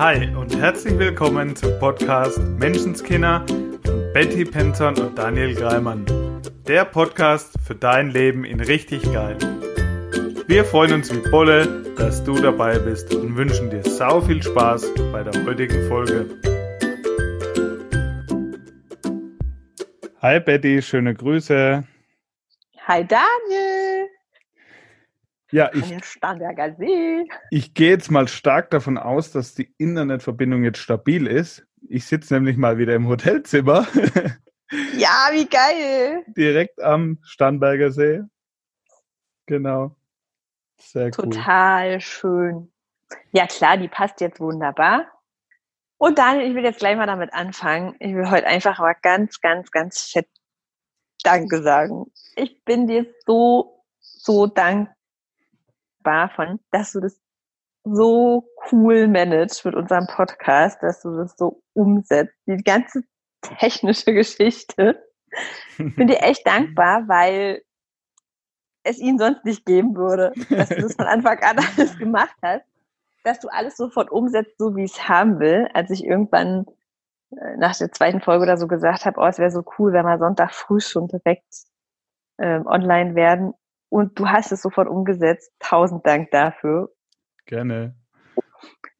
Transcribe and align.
Hi 0.00 0.34
und 0.34 0.56
herzlich 0.56 0.98
willkommen 0.98 1.54
zum 1.54 1.78
Podcast 1.78 2.38
Menschenskinder 2.38 3.44
von 3.84 4.12
Betty 4.14 4.46
Penton 4.46 4.96
und 4.98 5.18
Daniel 5.18 5.54
Greimann. 5.54 6.06
Der 6.66 6.86
Podcast 6.86 7.52
für 7.62 7.74
dein 7.74 8.08
Leben 8.08 8.46
in 8.46 8.60
richtig 8.60 9.02
geil. 9.12 9.36
Wir 10.46 10.64
freuen 10.64 10.94
uns 10.94 11.14
wie 11.14 11.30
Bolle, 11.30 11.84
dass 11.98 12.24
du 12.24 12.32
dabei 12.40 12.78
bist 12.78 13.14
und 13.14 13.36
wünschen 13.36 13.68
dir 13.68 13.82
sau 13.82 14.22
viel 14.22 14.42
Spaß 14.42 14.86
bei 15.12 15.22
der 15.22 15.44
heutigen 15.44 15.86
Folge. 15.86 16.30
Hi 20.22 20.40
Betty, 20.40 20.80
schöne 20.80 21.12
Grüße. 21.12 21.84
Hi 22.86 23.06
Daniel. 23.06 23.79
Ja, 25.52 25.70
ich, 25.74 25.92
ich 27.50 27.74
gehe 27.74 27.90
jetzt 27.90 28.10
mal 28.10 28.28
stark 28.28 28.70
davon 28.70 28.98
aus, 28.98 29.32
dass 29.32 29.54
die 29.54 29.74
Internetverbindung 29.78 30.62
jetzt 30.62 30.78
stabil 30.78 31.26
ist. 31.26 31.66
Ich 31.88 32.06
sitze 32.06 32.34
nämlich 32.34 32.56
mal 32.56 32.78
wieder 32.78 32.94
im 32.94 33.08
Hotelzimmer, 33.08 33.86
Ja, 34.96 35.30
wie 35.32 35.46
geil. 35.46 36.24
direkt 36.36 36.80
am 36.80 37.18
Starnberger 37.22 37.90
See. 37.90 38.20
Genau. 39.46 39.96
Sehr 40.78 41.06
cool. 41.06 41.10
Total 41.30 42.00
schön. 42.00 42.72
Ja 43.32 43.46
klar, 43.46 43.76
die 43.76 43.88
passt 43.88 44.20
jetzt 44.20 44.38
wunderbar. 44.38 45.06
Und 45.98 46.18
Daniel, 46.18 46.48
ich 46.48 46.54
will 46.54 46.64
jetzt 46.64 46.78
gleich 46.78 46.96
mal 46.96 47.06
damit 47.06 47.34
anfangen. 47.34 47.96
Ich 47.98 48.14
will 48.14 48.30
heute 48.30 48.46
einfach 48.46 48.78
mal 48.78 48.94
ganz, 49.02 49.40
ganz, 49.40 49.70
ganz 49.70 50.02
fett 50.10 50.28
Danke 51.22 51.62
sagen. 51.62 52.10
Ich 52.36 52.64
bin 52.64 52.86
dir 52.86 53.12
so, 53.26 53.84
so 53.98 54.46
dankbar 54.46 54.94
von, 56.04 56.60
dass 56.70 56.92
du 56.92 57.00
das 57.00 57.20
so 57.84 58.48
cool 58.70 59.08
managst 59.08 59.64
mit 59.64 59.74
unserem 59.74 60.06
Podcast, 60.06 60.82
dass 60.82 61.02
du 61.02 61.16
das 61.16 61.36
so 61.36 61.62
umsetzt. 61.72 62.34
Die 62.46 62.56
ganze 62.56 63.02
technische 63.42 64.12
Geschichte. 64.12 65.02
Ich 65.78 65.96
bin 65.96 66.08
dir 66.08 66.18
echt 66.22 66.46
dankbar, 66.46 67.08
weil 67.08 67.62
es 68.82 68.98
ihn 68.98 69.18
sonst 69.18 69.44
nicht 69.44 69.66
geben 69.66 69.94
würde, 69.96 70.32
dass 70.48 70.68
du 70.70 70.80
das 70.80 70.94
von 70.94 71.06
Anfang 71.06 71.38
an 71.40 71.58
alles 71.76 71.98
gemacht 71.98 72.36
hast, 72.42 72.64
dass 73.24 73.40
du 73.40 73.48
alles 73.48 73.76
sofort 73.76 74.10
umsetzt, 74.10 74.56
so 74.58 74.74
wie 74.76 74.84
ich 74.84 74.92
es 74.92 75.08
haben 75.08 75.38
will. 75.38 75.68
Als 75.74 75.90
ich 75.90 76.04
irgendwann 76.04 76.66
äh, 77.30 77.56
nach 77.56 77.76
der 77.76 77.92
zweiten 77.92 78.20
Folge 78.20 78.44
oder 78.44 78.56
so 78.56 78.66
gesagt 78.66 79.04
habe, 79.06 79.20
oh, 79.20 79.26
es 79.26 79.38
wäre 79.38 79.50
so 79.50 79.64
cool, 79.78 79.92
wenn 79.92 80.04
wir 80.04 80.18
Sonntag 80.18 80.54
früh 80.54 80.80
schon 80.80 81.08
direkt 81.08 81.64
ähm, 82.38 82.66
online 82.66 83.14
werden. 83.14 83.54
Und 83.90 84.18
du 84.18 84.28
hast 84.28 84.52
es 84.52 84.62
sofort 84.62 84.88
umgesetzt. 84.88 85.52
Tausend 85.58 86.06
Dank 86.06 86.30
dafür. 86.30 86.90
Gerne. 87.44 87.94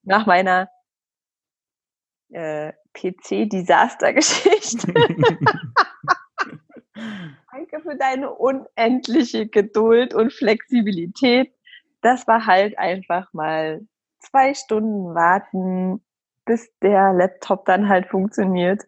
Nach 0.03 0.27
meiner 0.27 0.69
äh, 2.31 2.73
PC-Desaster-Geschichte. 2.95 4.93
Danke 7.53 7.81
für 7.83 7.97
deine 7.97 8.31
unendliche 8.31 9.47
Geduld 9.49 10.13
und 10.15 10.33
Flexibilität. 10.33 11.55
Das 12.03 12.27
war 12.27 12.47
halt 12.47 12.79
einfach 12.79 13.33
mal 13.33 13.87
zwei 14.19 14.55
Stunden 14.55 15.15
warten, 15.15 16.05
bis 16.45 16.69
der 16.83 17.13
Laptop 17.13 17.65
dann 17.67 17.89
halt 17.89 18.09
funktioniert. 18.09 18.83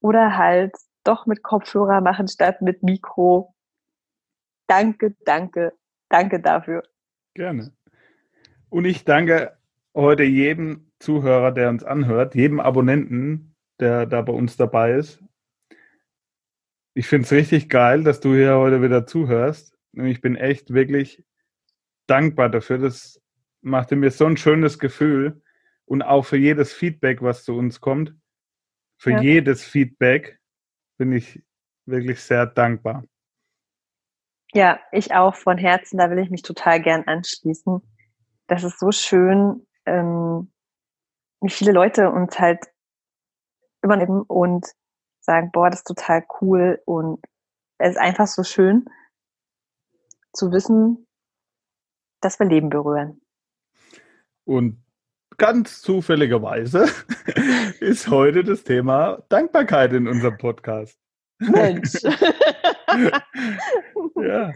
Oder 0.00 0.36
halt 0.36 0.74
doch 1.04 1.26
mit 1.26 1.42
Kopfhörer 1.42 2.00
machen 2.00 2.28
statt 2.28 2.62
mit 2.62 2.82
Mikro. 2.82 3.53
Danke, 4.66 5.14
danke, 5.24 5.72
danke 6.08 6.40
dafür. 6.40 6.82
Gerne. 7.34 7.72
Und 8.68 8.84
ich 8.84 9.04
danke 9.04 9.56
heute 9.94 10.24
jedem 10.24 10.90
Zuhörer, 10.98 11.52
der 11.52 11.68
uns 11.68 11.84
anhört, 11.84 12.34
jedem 12.34 12.60
Abonnenten, 12.60 13.54
der 13.78 14.06
da 14.06 14.22
bei 14.22 14.32
uns 14.32 14.56
dabei 14.56 14.94
ist. 14.94 15.22
Ich 16.94 17.06
finde 17.06 17.26
es 17.26 17.32
richtig 17.32 17.68
geil, 17.68 18.04
dass 18.04 18.20
du 18.20 18.34
hier 18.34 18.56
heute 18.56 18.82
wieder 18.82 19.06
zuhörst. 19.06 19.76
Und 19.92 20.06
ich 20.06 20.20
bin 20.20 20.36
echt 20.36 20.72
wirklich 20.72 21.24
dankbar 22.06 22.48
dafür. 22.48 22.78
Das 22.78 23.20
machte 23.60 23.96
mir 23.96 24.10
so 24.10 24.26
ein 24.26 24.36
schönes 24.36 24.78
Gefühl. 24.78 25.42
Und 25.86 26.02
auch 26.02 26.24
für 26.24 26.36
jedes 26.36 26.72
Feedback, 26.72 27.20
was 27.20 27.44
zu 27.44 27.56
uns 27.56 27.80
kommt. 27.80 28.14
Für 28.96 29.10
Ja. 29.12 29.20
jedes 29.20 29.64
Feedback 29.64 30.38
bin 30.96 31.12
ich 31.12 31.42
wirklich 31.84 32.20
sehr 32.20 32.46
dankbar. 32.46 33.04
Ja, 34.54 34.78
ich 34.92 35.12
auch 35.12 35.34
von 35.34 35.58
Herzen, 35.58 35.98
da 35.98 36.10
will 36.10 36.18
ich 36.18 36.30
mich 36.30 36.42
total 36.42 36.80
gern 36.80 37.04
anschließen. 37.04 37.82
Das 38.46 38.62
ist 38.62 38.78
so 38.78 38.92
schön, 38.92 39.66
ähm, 39.84 40.52
wie 41.40 41.50
viele 41.50 41.72
Leute 41.72 42.10
uns 42.10 42.38
halt 42.38 42.60
übernehmen 43.82 44.22
und 44.22 44.66
sagen, 45.20 45.50
boah, 45.52 45.70
das 45.70 45.80
ist 45.80 45.88
total 45.88 46.24
cool 46.40 46.80
und 46.84 47.20
es 47.78 47.90
ist 47.90 47.96
einfach 47.96 48.28
so 48.28 48.44
schön 48.44 48.84
zu 50.32 50.52
wissen, 50.52 51.06
dass 52.20 52.38
wir 52.38 52.46
Leben 52.46 52.70
berühren. 52.70 53.20
Und 54.44 54.84
ganz 55.36 55.80
zufälligerweise 55.80 56.88
ist 57.80 58.08
heute 58.08 58.44
das 58.44 58.62
Thema 58.62 59.24
Dankbarkeit 59.28 59.92
in 59.94 60.06
unserem 60.06 60.38
Podcast. 60.38 60.96
Mensch. 61.38 61.94
Ja, 64.24 64.52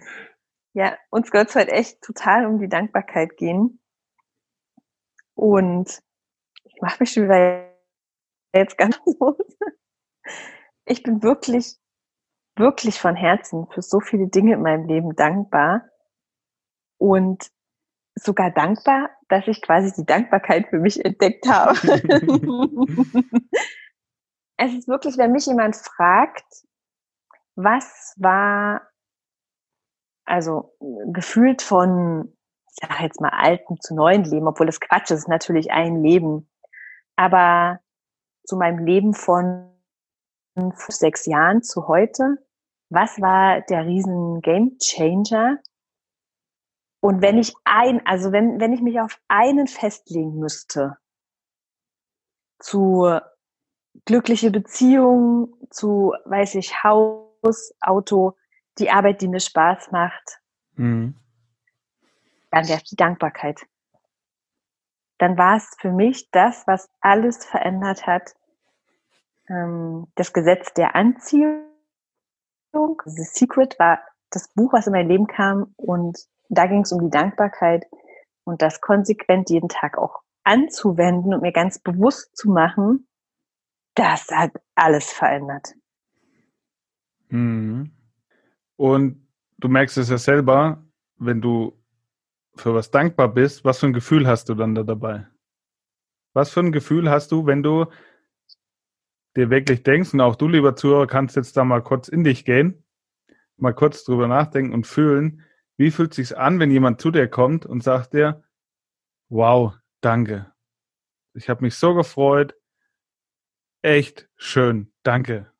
Ja, 0.74 0.96
uns 1.10 1.28
soll 1.30 1.42
es 1.42 1.54
heute 1.54 1.72
echt 1.72 2.02
total 2.02 2.46
um 2.46 2.58
die 2.58 2.68
Dankbarkeit 2.68 3.36
gehen. 3.36 3.80
Und 5.34 6.02
ich 6.64 6.80
mache 6.80 6.98
mich 7.00 7.12
schon 7.12 7.24
wieder 7.24 7.68
jetzt 8.54 8.78
ganz 8.78 8.98
los. 9.20 9.36
Ich 10.84 11.02
bin 11.02 11.22
wirklich, 11.22 11.76
wirklich 12.56 13.00
von 13.00 13.14
Herzen 13.14 13.66
für 13.72 13.82
so 13.82 14.00
viele 14.00 14.28
Dinge 14.28 14.54
in 14.54 14.62
meinem 14.62 14.86
Leben 14.86 15.14
dankbar. 15.14 15.88
Und 16.98 17.50
sogar 18.14 18.50
dankbar, 18.50 19.10
dass 19.28 19.46
ich 19.46 19.62
quasi 19.62 19.92
die 19.96 20.06
Dankbarkeit 20.06 20.68
für 20.68 20.78
mich 20.78 21.04
entdeckt 21.04 21.46
habe. 21.48 21.78
es 24.56 24.74
ist 24.74 24.88
wirklich, 24.88 25.16
wenn 25.18 25.32
mich 25.32 25.46
jemand 25.46 25.76
fragt, 25.76 26.64
was 27.54 28.14
war 28.16 28.88
also 30.28 30.76
gefühlt 31.12 31.62
von, 31.62 32.36
ich 32.68 32.88
sag 32.88 33.00
jetzt 33.00 33.20
mal, 33.20 33.30
alten 33.30 33.80
zu 33.80 33.94
neuen 33.94 34.24
Leben, 34.24 34.46
obwohl 34.46 34.66
das 34.66 34.80
Quatsch 34.80 35.10
ist, 35.10 35.28
natürlich 35.28 35.70
ein 35.70 36.02
Leben. 36.02 36.50
Aber 37.16 37.80
zu 38.44 38.56
meinem 38.56 38.84
Leben 38.84 39.14
von 39.14 39.72
sechs 40.88 41.26
Jahren 41.26 41.62
zu 41.62 41.88
heute, 41.88 42.38
was 42.90 43.20
war 43.20 43.60
der 43.62 43.86
riesen 43.86 44.40
Game 44.40 44.78
Changer? 44.78 45.58
Und 47.00 47.22
wenn 47.22 47.38
ich 47.38 47.54
ein, 47.64 48.04
also 48.06 48.32
wenn, 48.32 48.60
wenn 48.60 48.72
ich 48.72 48.80
mich 48.80 49.00
auf 49.00 49.20
einen 49.28 49.66
festlegen 49.66 50.38
müsste, 50.38 50.96
zu 52.58 53.18
glückliche 54.04 54.50
Beziehung, 54.50 55.54
zu, 55.70 56.12
weiß 56.24 56.56
ich, 56.56 56.82
Haus, 56.82 57.74
Auto, 57.80 58.34
die 58.78 58.90
Arbeit, 58.90 59.20
die 59.20 59.28
mir 59.28 59.40
Spaß 59.40 59.90
macht, 59.90 60.40
Mhm. 60.76 61.14
dann 62.50 62.68
wäre 62.68 62.78
es 62.78 62.84
die 62.84 62.96
Dankbarkeit. 62.96 63.66
Dann 65.18 65.36
war 65.36 65.56
es 65.56 65.74
für 65.80 65.90
mich 65.90 66.30
das, 66.30 66.66
was 66.66 66.88
alles 67.00 67.44
verändert 67.44 68.06
hat. 68.06 68.34
Ähm, 69.48 70.06
das 70.14 70.32
Gesetz 70.32 70.72
der 70.74 70.94
Anziehung, 70.94 71.64
The 73.04 73.24
Secret 73.24 73.78
war 73.78 74.00
das 74.30 74.48
Buch, 74.54 74.72
was 74.72 74.86
in 74.86 74.92
mein 74.92 75.08
Leben 75.08 75.26
kam 75.26 75.74
und 75.76 76.18
da 76.48 76.66
ging 76.66 76.82
es 76.82 76.92
um 76.92 77.00
die 77.00 77.10
Dankbarkeit 77.10 77.86
und 78.44 78.62
das 78.62 78.80
konsequent 78.80 79.50
jeden 79.50 79.68
Tag 79.68 79.98
auch 79.98 80.22
anzuwenden 80.44 81.34
und 81.34 81.42
mir 81.42 81.52
ganz 81.52 81.78
bewusst 81.78 82.36
zu 82.36 82.50
machen, 82.50 83.06
das 83.94 84.28
hat 84.30 84.52
alles 84.74 85.12
verändert. 85.12 85.74
Mhm. 87.28 87.92
Und 88.78 89.26
du 89.58 89.68
merkst 89.68 89.98
es 89.98 90.08
ja 90.08 90.18
selber, 90.18 90.86
wenn 91.16 91.40
du 91.40 91.76
für 92.54 92.74
was 92.74 92.90
dankbar 92.92 93.28
bist, 93.28 93.64
was 93.64 93.80
für 93.80 93.86
ein 93.86 93.92
Gefühl 93.92 94.26
hast 94.26 94.48
du 94.48 94.54
dann 94.54 94.74
da 94.76 94.84
dabei? 94.84 95.26
Was 96.32 96.50
für 96.50 96.60
ein 96.60 96.70
Gefühl 96.70 97.10
hast 97.10 97.32
du, 97.32 97.44
wenn 97.46 97.64
du 97.64 97.86
dir 99.36 99.50
wirklich 99.50 99.82
denkst, 99.82 100.14
und 100.14 100.20
auch 100.20 100.36
du, 100.36 100.46
lieber 100.46 100.76
Zuhörer, 100.76 101.08
kannst 101.08 101.34
jetzt 101.34 101.56
da 101.56 101.64
mal 101.64 101.82
kurz 101.82 102.06
in 102.06 102.22
dich 102.22 102.44
gehen, 102.44 102.84
mal 103.56 103.74
kurz 103.74 104.04
drüber 104.04 104.28
nachdenken 104.28 104.72
und 104.72 104.86
fühlen, 104.86 105.44
wie 105.76 105.90
fühlt 105.90 106.14
sich's 106.14 106.32
an, 106.32 106.60
wenn 106.60 106.70
jemand 106.70 107.00
zu 107.00 107.10
dir 107.10 107.26
kommt 107.26 107.66
und 107.66 107.82
sagt 107.82 108.14
dir, 108.14 108.44
wow, 109.28 109.74
danke. 110.00 110.52
Ich 111.34 111.48
habe 111.48 111.62
mich 111.62 111.74
so 111.74 111.94
gefreut. 111.94 112.54
Echt 113.82 114.28
schön, 114.36 114.92
danke. 115.02 115.52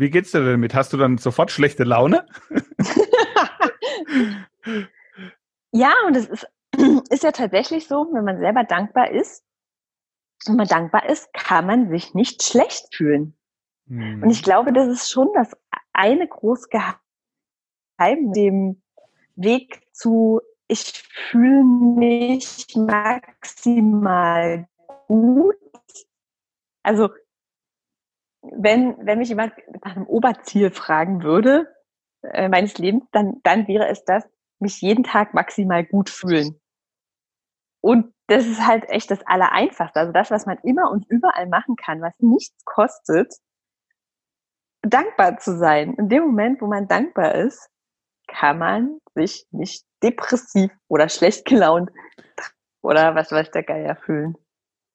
Wie 0.00 0.08
geht's 0.08 0.30
dir 0.30 0.42
damit? 0.44 0.74
Hast 0.74 0.94
du 0.94 0.96
dann 0.96 1.18
sofort 1.18 1.50
schlechte 1.50 1.84
Laune? 1.84 2.26
Ja, 5.72 5.92
und 6.06 6.16
es 6.16 6.28
ist, 6.28 6.48
ist 7.10 7.22
ja 7.22 7.30
tatsächlich 7.30 7.86
so, 7.86 8.08
wenn 8.12 8.24
man 8.24 8.40
selber 8.40 8.64
dankbar 8.64 9.10
ist, 9.12 9.44
wenn 10.46 10.56
man 10.56 10.66
dankbar 10.66 11.08
ist, 11.08 11.32
kann 11.32 11.66
man 11.66 11.90
sich 11.90 12.12
nicht 12.12 12.42
schlecht 12.42 12.92
fühlen. 12.94 13.36
Mhm. 13.86 14.22
Und 14.22 14.30
ich 14.30 14.42
glaube, 14.42 14.72
das 14.72 14.88
ist 14.88 15.10
schon 15.10 15.28
das 15.32 15.56
eine 15.92 16.26
große 16.26 16.68
Geheimnis, 16.70 18.34
dem 18.34 18.82
Weg 19.36 19.82
zu, 19.92 20.40
ich 20.66 21.04
fühle 21.30 21.62
mich 21.62 22.66
maximal 22.74 24.66
gut. 25.06 25.56
Also, 26.82 27.10
wenn, 28.42 28.96
wenn 29.04 29.18
mich 29.18 29.28
jemand 29.28 29.52
nach 29.84 29.96
einem 29.96 30.06
Oberziel 30.06 30.70
fragen 30.70 31.22
würde, 31.22 31.68
äh, 32.22 32.48
meines 32.48 32.78
Lebens, 32.78 33.04
dann, 33.12 33.40
dann 33.42 33.68
wäre 33.68 33.88
es 33.88 34.04
das, 34.04 34.24
mich 34.58 34.80
jeden 34.80 35.04
Tag 35.04 35.34
maximal 35.34 35.84
gut 35.84 36.10
fühlen. 36.10 36.60
Und 37.82 38.12
das 38.26 38.46
ist 38.46 38.66
halt 38.66 38.88
echt 38.88 39.10
das 39.10 39.26
Allereinfachste. 39.26 39.98
Also 39.98 40.12
das, 40.12 40.30
was 40.30 40.46
man 40.46 40.58
immer 40.62 40.90
und 40.90 41.06
überall 41.08 41.48
machen 41.48 41.76
kann, 41.76 42.02
was 42.02 42.14
nichts 42.18 42.64
kostet, 42.64 43.34
dankbar 44.82 45.38
zu 45.38 45.56
sein. 45.58 45.94
In 45.94 46.08
dem 46.08 46.24
Moment, 46.24 46.60
wo 46.60 46.66
man 46.66 46.88
dankbar 46.88 47.34
ist, 47.34 47.68
kann 48.26 48.58
man 48.58 48.98
sich 49.14 49.46
nicht 49.50 49.84
depressiv 50.02 50.70
oder 50.88 51.08
schlecht 51.08 51.44
gelaunt 51.44 51.90
oder 52.82 53.14
was 53.14 53.32
weiß 53.32 53.50
der 53.50 53.64
Geier 53.64 53.96
fühlen. 53.96 54.36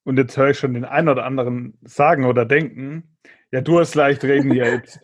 Und 0.06 0.18
jetzt 0.18 0.38
höre 0.38 0.52
ich 0.52 0.60
schon 0.60 0.75
den 0.75 0.86
einen 0.86 1.10
oder 1.10 1.25
anderen 1.25 1.78
sagen 1.84 2.25
oder 2.25 2.46
denken, 2.46 3.18
ja, 3.52 3.62
du 3.62 3.80
hast 3.80 3.96
leicht 3.96 4.24
reden 4.24 4.52
hier. 4.52 4.72
Jetzt 4.72 5.00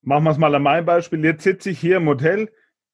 machen 0.00 0.24
wir 0.24 0.30
es 0.30 0.38
mal 0.38 0.54
an 0.54 0.62
meinem 0.62 0.86
Beispiel. 0.86 1.24
Jetzt 1.24 1.42
sitze 1.42 1.70
ich 1.70 1.80
hier 1.80 1.96
im 1.96 2.06
Hotel, 2.06 2.52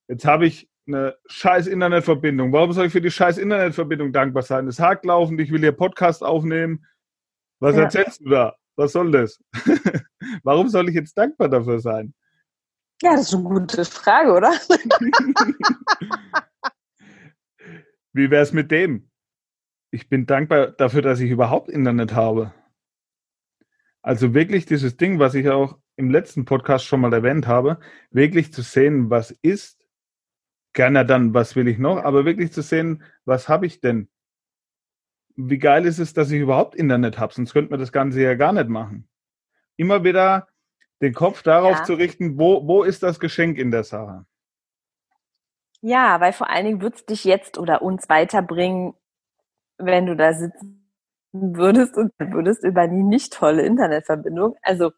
jetzt 0.09 0.25
habe 0.25 0.47
ich 0.47 0.71
eine 0.87 1.17
scheiß 1.27 1.67
Internetverbindung. 1.67 2.53
Warum 2.53 2.73
soll 2.73 2.87
ich 2.87 2.93
für 2.93 3.03
die 3.03 3.11
scheiß 3.11 3.37
Internetverbindung 3.37 4.13
dankbar 4.13 4.43
sein? 4.43 4.67
Es 4.69 4.81
hakt 4.81 5.05
laufend, 5.05 5.39
ich 5.41 5.53
will 5.53 5.61
hier 5.61 5.73
Podcast 5.73 6.25
aufnehmen. 6.25 6.87
Was 7.61 7.77
ja. 7.77 7.83
erzählst 7.83 8.21
du 8.21 8.31
da? 8.31 8.57
Was 8.77 8.93
soll 8.93 9.11
das? 9.11 9.39
Warum 10.43 10.69
soll 10.69 10.89
ich 10.89 10.95
jetzt 10.95 11.19
dankbar 11.19 11.51
dafür 11.51 11.81
sein? 11.81 12.15
Ja, 13.03 13.13
das 13.13 13.29
ist 13.29 13.35
eine 13.35 13.45
gute 13.45 13.85
Frage, 13.85 14.33
oder? 14.33 14.51
Wie 18.13 18.31
wäre 18.31 18.43
es 18.43 18.53
mit 18.53 18.71
dem? 18.71 19.11
Ich 19.91 20.09
bin 20.09 20.27
dankbar 20.27 20.69
dafür, 20.69 21.03
dass 21.03 21.21
ich 21.21 21.31
überhaupt 21.31 21.69
Internet 21.69 22.15
habe. 22.15 22.53
Also 24.03 24.35
wirklich 24.35 24.67
dieses 24.67 24.97
Ding, 24.97 25.19
was 25.19 25.35
ich 25.35 25.49
auch 25.51 25.79
im 25.97 26.11
letzten 26.11 26.45
Podcast 26.45 26.87
schon 26.87 27.01
mal 27.01 27.13
erwähnt 27.13 27.47
habe, 27.47 27.79
wirklich 28.11 28.53
zu 28.53 28.63
sehen, 28.63 29.11
was 29.11 29.33
ist, 29.43 29.87
gerne 30.73 31.05
dann, 31.05 31.35
was 31.35 31.57
will 31.57 31.69
ich 31.69 31.79
noch, 31.79 31.99
aber 32.03 32.25
wirklich 32.25 32.53
zu 32.53 32.63
sehen, 32.63 33.03
was 33.25 33.49
habe 33.49 33.67
ich 33.67 33.81
denn? 33.81 34.09
Wie 35.37 35.59
geil 35.59 35.85
ist 35.85 35.99
es, 35.99 36.15
dass 36.15 36.31
ich 36.31 36.41
überhaupt 36.41 36.75
Internet 36.75 37.19
habe, 37.19 37.35
sonst 37.35 37.53
könnte 37.53 37.71
man 37.71 37.81
das 37.81 37.93
Ganze 37.93 38.23
ja 38.23 38.35
gar 38.35 38.53
nicht 38.53 38.69
machen. 38.69 39.09
Immer 39.77 40.05
wieder 40.05 40.49
den 41.03 41.15
Kopf 41.15 41.43
darauf 41.43 41.79
ja. 41.79 41.85
zu 41.85 41.95
richten, 41.95 42.39
wo, 42.39 42.67
wo 42.67 42.83
ist 42.83 43.03
das 43.03 43.21
Geschenk 43.21 43.59
in 43.59 43.71
der 43.71 43.85
Sache? 43.85 44.27
Ja, 45.83 46.21
weil 46.21 46.33
vor 46.35 46.51
allen 46.51 46.67
Dingen 46.67 46.83
wird 46.83 46.97
es 46.97 47.07
dich 47.07 47.25
jetzt 47.25 47.57
oder 47.57 47.81
uns 47.81 48.09
weiterbringen, 48.09 48.95
wenn 49.81 50.07
du 50.07 50.17
da 50.17 50.33
sitzen 50.33 50.81
würdest 51.33 51.97
und 51.97 52.13
würdest 52.19 52.65
über 52.65 52.89
die 52.89 53.03
nicht 53.03 53.33
tolle 53.33 53.63
Internetverbindung. 53.63 54.57
Also 54.63 54.93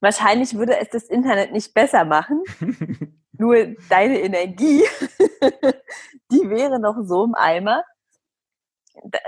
wahrscheinlich 0.00 0.54
würde 0.54 0.78
es 0.78 0.88
das 0.90 1.04
Internet 1.04 1.52
nicht 1.52 1.74
besser 1.74 2.04
machen. 2.04 2.42
Nur 3.32 3.74
deine 3.88 4.20
Energie, 4.20 4.82
die 6.30 6.50
wäre 6.50 6.78
noch 6.78 6.96
so 7.04 7.24
im 7.24 7.34
Eimer, 7.34 7.84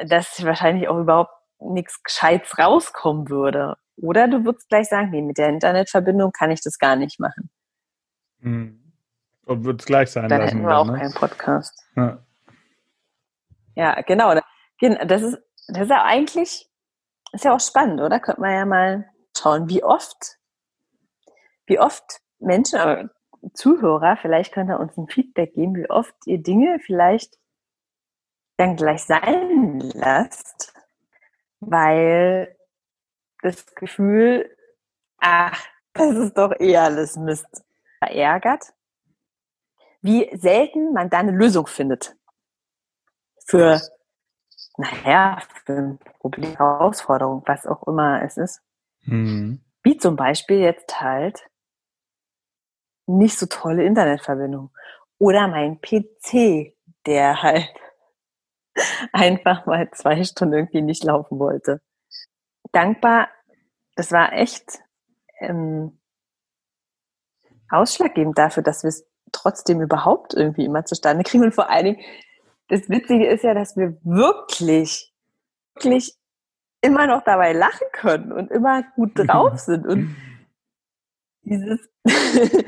dass 0.06 0.44
wahrscheinlich 0.44 0.88
auch 0.88 0.98
überhaupt 0.98 1.32
nichts 1.60 2.02
Gescheites 2.02 2.58
rauskommen 2.58 3.30
würde. 3.30 3.76
Oder 3.96 4.28
du 4.28 4.44
würdest 4.44 4.68
gleich 4.68 4.88
sagen, 4.88 5.10
nee, 5.10 5.22
mit 5.22 5.38
der 5.38 5.48
Internetverbindung 5.48 6.32
kann 6.32 6.50
ich 6.50 6.60
das 6.60 6.78
gar 6.78 6.96
nicht 6.96 7.20
machen. 7.20 7.50
Hm. 8.40 8.92
Und 9.46 9.64
wird 9.64 9.80
es 9.80 9.86
gleich 9.86 10.10
sein 10.10 10.28
dann 10.28 10.40
lassen. 10.40 10.58
Dann 10.58 10.58
hätten 10.58 10.68
wir 10.68 10.78
auch 10.78 10.86
ne? 10.86 10.98
keinen 10.98 11.14
Podcast. 11.14 11.84
Ja, 11.96 12.24
ja 13.74 14.00
genau. 14.02 14.34
Das 15.04 15.22
ist, 15.22 15.38
das 15.68 15.82
ist 15.84 15.90
ja 15.90 16.02
eigentlich, 16.04 16.68
ist 17.32 17.44
ja 17.44 17.54
auch 17.54 17.60
spannend, 17.60 18.00
oder? 18.00 18.20
Könnte 18.20 18.40
man 18.40 18.52
ja 18.52 18.66
mal 18.66 19.08
schauen, 19.36 19.68
wie 19.68 19.82
oft, 19.84 20.38
wie 21.66 21.78
oft 21.78 22.20
Menschen, 22.38 22.78
aber 22.78 23.10
Zuhörer, 23.54 24.16
vielleicht 24.16 24.52
könnt 24.52 24.70
ihr 24.70 24.78
uns 24.78 24.96
ein 24.96 25.08
Feedback 25.08 25.54
geben, 25.54 25.74
wie 25.74 25.90
oft 25.90 26.14
ihr 26.26 26.38
Dinge 26.38 26.78
vielleicht 26.84 27.38
dann 28.56 28.76
gleich 28.76 29.02
sein 29.02 29.80
lasst, 29.94 30.74
weil 31.60 32.56
das 33.42 33.66
Gefühl, 33.74 34.48
ach, 35.18 35.60
das 35.92 36.14
ist 36.16 36.38
doch 36.38 36.52
eh 36.60 36.76
alles 36.76 37.16
Mist, 37.16 37.64
verärgert, 37.98 38.72
wie 40.00 40.30
selten 40.36 40.92
man 40.92 41.10
da 41.10 41.18
eine 41.18 41.32
Lösung 41.32 41.66
findet 41.66 42.16
für, 43.52 43.80
naja, 44.78 45.38
für 45.64 45.72
ein 45.74 45.98
Problem, 46.20 46.56
Herausforderung, 46.56 47.42
was 47.44 47.66
auch 47.66 47.86
immer 47.86 48.22
es 48.22 48.38
ist. 48.38 48.62
Mhm. 49.02 49.60
Wie 49.82 49.98
zum 49.98 50.16
Beispiel 50.16 50.60
jetzt 50.60 51.00
halt 51.00 51.44
nicht 53.06 53.38
so 53.38 53.46
tolle 53.46 53.84
Internetverbindung 53.84 54.70
oder 55.18 55.48
mein 55.48 55.80
PC, 55.80 56.74
der 57.04 57.42
halt 57.42 57.68
einfach 59.12 59.66
mal 59.66 59.90
zwei 59.90 60.24
Stunden 60.24 60.54
irgendwie 60.54 60.82
nicht 60.82 61.04
laufen 61.04 61.38
wollte 61.38 61.82
dankbar. 62.72 63.28
Das 63.96 64.10
war 64.10 64.32
echt 64.32 64.80
ähm, 65.40 66.00
ausschlaggebend 67.68 68.38
dafür, 68.38 68.62
dass 68.62 68.82
wir 68.82 68.88
es 68.88 69.06
trotzdem 69.30 69.82
überhaupt 69.82 70.32
irgendwie 70.32 70.64
immer 70.64 70.86
zustande 70.86 71.22
kriegen. 71.24 71.44
Und 71.44 71.54
vor 71.54 71.70
allen 71.70 71.84
Dingen, 71.84 72.00
das 72.72 72.88
Witzige 72.88 73.26
ist 73.26 73.44
ja, 73.44 73.52
dass 73.52 73.76
wir 73.76 73.98
wirklich, 74.02 75.12
wirklich 75.74 76.16
immer 76.80 77.06
noch 77.06 77.22
dabei 77.22 77.52
lachen 77.52 77.86
können 77.92 78.32
und 78.32 78.50
immer 78.50 78.82
gut 78.96 79.10
drauf 79.14 79.58
sind. 79.58 79.86
Und 79.86 80.16
dieses, 81.42 81.80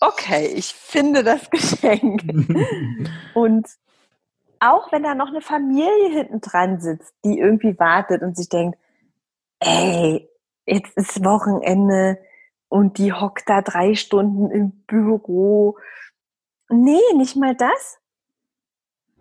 okay, 0.00 0.48
ich 0.54 0.74
finde 0.74 1.24
das 1.24 1.48
Geschenk. 1.50 2.22
und 3.32 3.66
auch 4.60 4.92
wenn 4.92 5.02
da 5.02 5.14
noch 5.14 5.28
eine 5.28 5.40
Familie 5.40 6.10
hinten 6.10 6.42
dran 6.42 6.80
sitzt, 6.80 7.14
die 7.24 7.38
irgendwie 7.38 7.78
wartet 7.78 8.20
und 8.20 8.36
sich 8.36 8.50
denkt, 8.50 8.78
ey, 9.60 10.28
jetzt 10.66 10.94
ist 10.98 11.24
Wochenende 11.24 12.18
und 12.68 12.98
die 12.98 13.14
hockt 13.14 13.48
da 13.48 13.62
drei 13.62 13.94
Stunden 13.94 14.50
im 14.50 14.84
Büro. 14.84 15.78
Nee, 16.68 17.00
nicht 17.16 17.36
mal 17.36 17.56
das. 17.56 17.98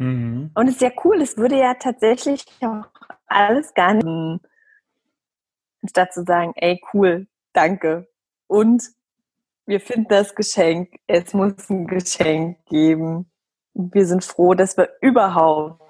Mhm. 0.04 0.52
Und 0.54 0.68
es 0.68 0.76
ist 0.76 0.82
ja 0.82 0.92
cool, 1.04 1.22
es 1.22 1.38
würde 1.38 1.58
ja 1.58 1.76
tatsächlich 1.76 2.46
auch 2.62 2.86
alles 3.28 3.74
gar 3.74 3.94
nicht, 3.94 4.42
statt 5.90 6.14
zu 6.14 6.24
sagen, 6.24 6.54
ey, 6.56 6.82
cool, 6.94 7.28
danke. 7.54 8.08
Und 8.48 8.84
wir 9.66 9.80
finden 9.80 10.10
das 10.10 10.36
Geschenk, 10.36 10.94
es 11.08 11.34
muss 11.34 11.70
ein 11.70 11.88
Geschenk 11.88 12.66
geben. 12.66 13.32
Wir 13.74 14.06
sind 14.06 14.24
froh, 14.24 14.54
dass 14.54 14.78
wir 14.78 14.90
überhaupt 15.02 15.82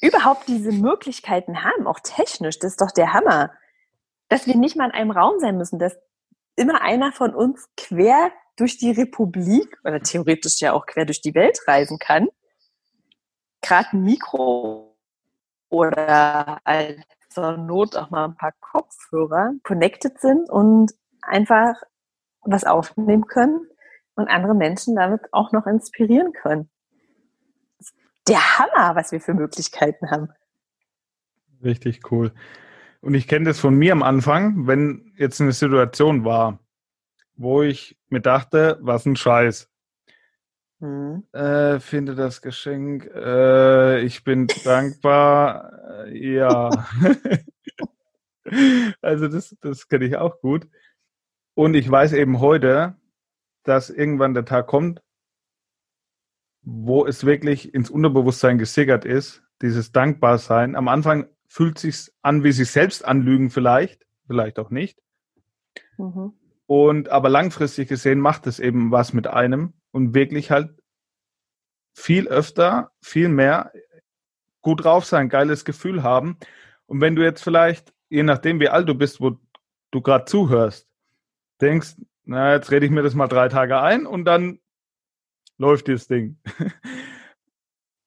überhaupt 0.00 0.48
diese 0.48 0.70
Möglichkeiten 0.70 1.64
haben, 1.64 1.86
auch 1.86 1.98
technisch, 2.00 2.58
das 2.58 2.72
ist 2.72 2.80
doch 2.82 2.90
der 2.90 3.14
Hammer. 3.14 3.52
Dass 4.28 4.46
wir 4.46 4.54
nicht 4.54 4.76
mal 4.76 4.86
in 4.86 4.90
einem 4.90 5.10
Raum 5.10 5.38
sein 5.38 5.56
müssen, 5.56 5.78
dass 5.78 5.96
immer 6.56 6.82
einer 6.82 7.10
von 7.12 7.34
uns 7.34 7.70
quer 7.76 8.30
durch 8.56 8.76
die 8.76 8.90
Republik 8.90 9.78
oder 9.82 10.00
theoretisch 10.00 10.60
ja 10.60 10.74
auch 10.74 10.84
quer 10.84 11.06
durch 11.06 11.22
die 11.22 11.34
Welt 11.34 11.58
reisen 11.66 11.98
kann, 11.98 12.28
gerade 13.66 13.88
ein 13.92 14.02
Mikro 14.02 14.96
oder 15.68 16.58
als 16.64 17.00
zur 17.30 17.56
Not 17.56 17.96
auch 17.96 18.10
mal 18.10 18.26
ein 18.26 18.36
paar 18.36 18.52
Kopfhörer 18.60 19.52
connected 19.64 20.20
sind 20.20 20.48
und 20.48 20.92
einfach 21.22 21.74
was 22.42 22.64
aufnehmen 22.64 23.26
können 23.26 23.66
und 24.14 24.28
andere 24.28 24.54
Menschen 24.54 24.94
damit 24.94 25.22
auch 25.32 25.50
noch 25.52 25.66
inspirieren 25.66 26.32
können 26.32 26.70
der 28.28 28.58
Hammer, 28.58 28.96
was 28.96 29.12
wir 29.12 29.20
für 29.20 29.34
Möglichkeiten 29.34 30.10
haben. 30.10 30.28
Richtig 31.62 32.10
cool. 32.10 32.32
Und 33.00 33.14
ich 33.14 33.28
kenne 33.28 33.46
das 33.46 33.60
von 33.60 33.74
mir 33.74 33.92
am 33.92 34.02
Anfang, 34.02 34.66
wenn 34.66 35.12
jetzt 35.16 35.40
eine 35.40 35.52
Situation 35.52 36.24
war, 36.24 36.58
wo 37.36 37.62
ich 37.62 37.98
mir 38.08 38.20
dachte, 38.20 38.78
was 38.80 39.04
ein 39.04 39.16
Scheiß. 39.16 39.70
Hm. 40.80 41.24
Äh, 41.32 41.80
finde 41.80 42.14
das 42.14 42.42
Geschenk, 42.42 43.06
äh, 43.14 44.00
ich 44.00 44.24
bin 44.24 44.48
dankbar, 44.64 46.06
äh, 46.06 46.34
ja. 46.34 46.70
also 49.00 49.28
das, 49.28 49.56
das 49.60 49.88
kenne 49.88 50.06
ich 50.06 50.16
auch 50.16 50.40
gut. 50.40 50.68
Und 51.54 51.74
ich 51.74 51.88
weiß 51.88 52.12
eben 52.12 52.40
heute, 52.40 52.96
dass 53.62 53.88
irgendwann 53.88 54.34
der 54.34 54.44
Tag 54.44 54.66
kommt, 54.66 55.00
wo 56.62 57.06
es 57.06 57.24
wirklich 57.24 57.72
ins 57.72 57.90
Unterbewusstsein 57.90 58.58
gesickert 58.58 59.04
ist, 59.04 59.42
dieses 59.62 59.92
Dankbarsein. 59.92 60.76
Am 60.76 60.88
Anfang 60.88 61.28
fühlt 61.46 61.78
sich 61.78 62.10
an, 62.22 62.42
wie 62.42 62.52
sich 62.52 62.70
selbst 62.70 63.04
anlügen 63.04 63.50
vielleicht, 63.50 64.06
vielleicht 64.26 64.58
auch 64.58 64.70
nicht. 64.70 65.00
Mhm. 65.98 66.32
Und 66.66 67.08
aber 67.10 67.28
langfristig 67.28 67.88
gesehen 67.88 68.20
macht 68.20 68.46
es 68.46 68.58
eben 68.58 68.90
was 68.90 69.12
mit 69.12 69.26
einem 69.26 69.74
und 69.90 70.14
wirklich 70.14 70.50
halt 70.50 70.70
viel 71.94 72.28
öfter, 72.28 72.92
viel 73.02 73.28
mehr 73.28 73.72
gut 74.62 74.84
drauf 74.84 75.04
sein, 75.04 75.28
geiles 75.28 75.64
Gefühl 75.64 76.02
haben. 76.02 76.38
Und 76.86 77.00
wenn 77.00 77.16
du 77.16 77.22
jetzt 77.22 77.42
vielleicht, 77.42 77.92
je 78.08 78.22
nachdem 78.22 78.60
wie 78.60 78.68
alt 78.68 78.88
du 78.88 78.94
bist, 78.94 79.20
wo 79.20 79.38
du 79.90 80.00
gerade 80.00 80.24
zuhörst, 80.24 80.88
denkst, 81.60 81.96
na, 82.24 82.54
jetzt 82.54 82.70
rede 82.70 82.86
ich 82.86 82.92
mir 82.92 83.02
das 83.02 83.14
mal 83.14 83.28
drei 83.28 83.48
Tage 83.48 83.80
ein 83.80 84.06
und 84.06 84.24
dann 84.24 84.58
läuft 85.58 85.88
das 85.88 86.06
Ding. 86.08 86.38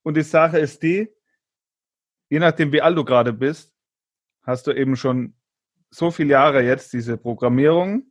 Und 0.04 0.16
die 0.16 0.24
Sache 0.24 0.58
ist 0.58 0.84
die, 0.84 1.10
je 2.30 2.40
nachdem 2.40 2.72
wie 2.72 2.82
alt 2.82 2.98
du 2.98 3.04
gerade 3.04 3.34
bist, 3.34 3.74
hast 4.42 4.66
du 4.66 4.72
eben 4.72 4.96
schon 4.96 5.36
so 5.90 6.12
viele 6.12 6.30
Jahre 6.30 6.64
jetzt 6.64 6.94
diese 6.94 7.18
Programmierung 7.18 8.10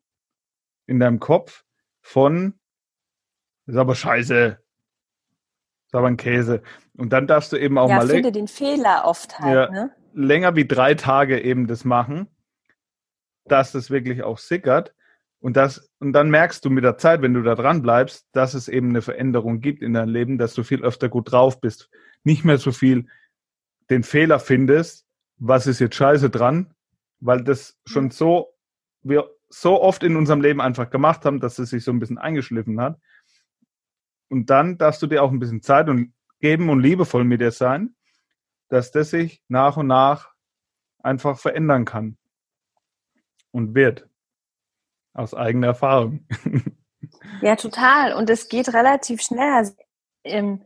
in 0.86 1.00
deinem 1.00 1.20
Kopf 1.20 1.64
von, 2.00 2.54
ist 3.66 3.76
aber 3.76 3.94
scheiße, 3.94 4.58
ist 5.86 5.94
aber 5.94 6.06
ein 6.06 6.16
Käse. 6.16 6.62
Und 6.96 7.12
dann 7.12 7.26
darfst 7.26 7.52
du 7.52 7.56
eben 7.56 7.78
auch 7.78 7.88
ja, 7.88 7.96
mal. 7.96 8.06
Ich 8.06 8.12
finde 8.12 8.32
den 8.32 8.48
Fehler 8.48 9.02
oft 9.04 9.38
halt, 9.38 9.54
ja, 9.54 9.70
ne? 9.70 9.90
länger 10.14 10.56
wie 10.56 10.66
drei 10.66 10.94
Tage 10.94 11.40
eben 11.40 11.66
das 11.66 11.84
machen, 11.84 12.28
dass 13.44 13.72
das 13.72 13.90
wirklich 13.90 14.22
auch 14.22 14.38
sickert. 14.38 14.94
Und, 15.38 15.56
das, 15.56 15.90
und 15.98 16.12
dann 16.12 16.30
merkst 16.30 16.64
du 16.64 16.70
mit 16.70 16.82
der 16.82 16.96
Zeit, 16.96 17.22
wenn 17.22 17.34
du 17.34 17.42
da 17.42 17.54
dran 17.54 17.82
bleibst, 17.82 18.26
dass 18.32 18.54
es 18.54 18.68
eben 18.68 18.88
eine 18.88 19.02
Veränderung 19.02 19.60
gibt 19.60 19.82
in 19.82 19.92
deinem 19.92 20.08
Leben, 20.08 20.38
dass 20.38 20.54
du 20.54 20.62
viel 20.62 20.82
öfter 20.82 21.08
gut 21.08 21.30
drauf 21.30 21.60
bist. 21.60 21.90
Nicht 22.24 22.44
mehr 22.44 22.58
so 22.58 22.72
viel 22.72 23.06
den 23.90 24.02
Fehler 24.02 24.40
findest, 24.40 25.06
was 25.36 25.66
ist 25.66 25.78
jetzt 25.78 25.94
scheiße 25.94 26.30
dran, 26.30 26.74
weil 27.20 27.44
das 27.44 27.76
schon 27.86 28.10
so, 28.10 28.54
wir 29.02 29.35
so 29.48 29.80
oft 29.80 30.02
in 30.02 30.16
unserem 30.16 30.40
Leben 30.40 30.60
einfach 30.60 30.90
gemacht 30.90 31.24
haben, 31.24 31.40
dass 31.40 31.58
es 31.58 31.70
sich 31.70 31.84
so 31.84 31.92
ein 31.92 31.98
bisschen 31.98 32.18
eingeschliffen 32.18 32.80
hat. 32.80 32.98
Und 34.28 34.50
dann 34.50 34.78
darfst 34.78 35.02
du 35.02 35.06
dir 35.06 35.22
auch 35.22 35.30
ein 35.30 35.38
bisschen 35.38 35.62
Zeit 35.62 35.88
und 35.88 36.12
geben 36.40 36.68
und 36.68 36.80
liebevoll 36.80 37.24
mit 37.24 37.40
dir 37.40 37.52
sein, 37.52 37.94
dass 38.68 38.90
das 38.90 39.10
sich 39.10 39.42
nach 39.48 39.76
und 39.76 39.86
nach 39.86 40.32
einfach 40.98 41.38
verändern 41.38 41.84
kann 41.84 42.18
und 43.52 43.74
wird. 43.74 44.08
Aus 45.14 45.34
eigener 45.34 45.68
Erfahrung. 45.68 46.26
Ja, 47.40 47.54
total. 47.54 48.14
Und 48.14 48.30
es 48.30 48.48
geht 48.48 48.72
relativ 48.72 49.20
schnell. 49.20 49.52
Also, 49.52 49.74
ähm, 50.24 50.64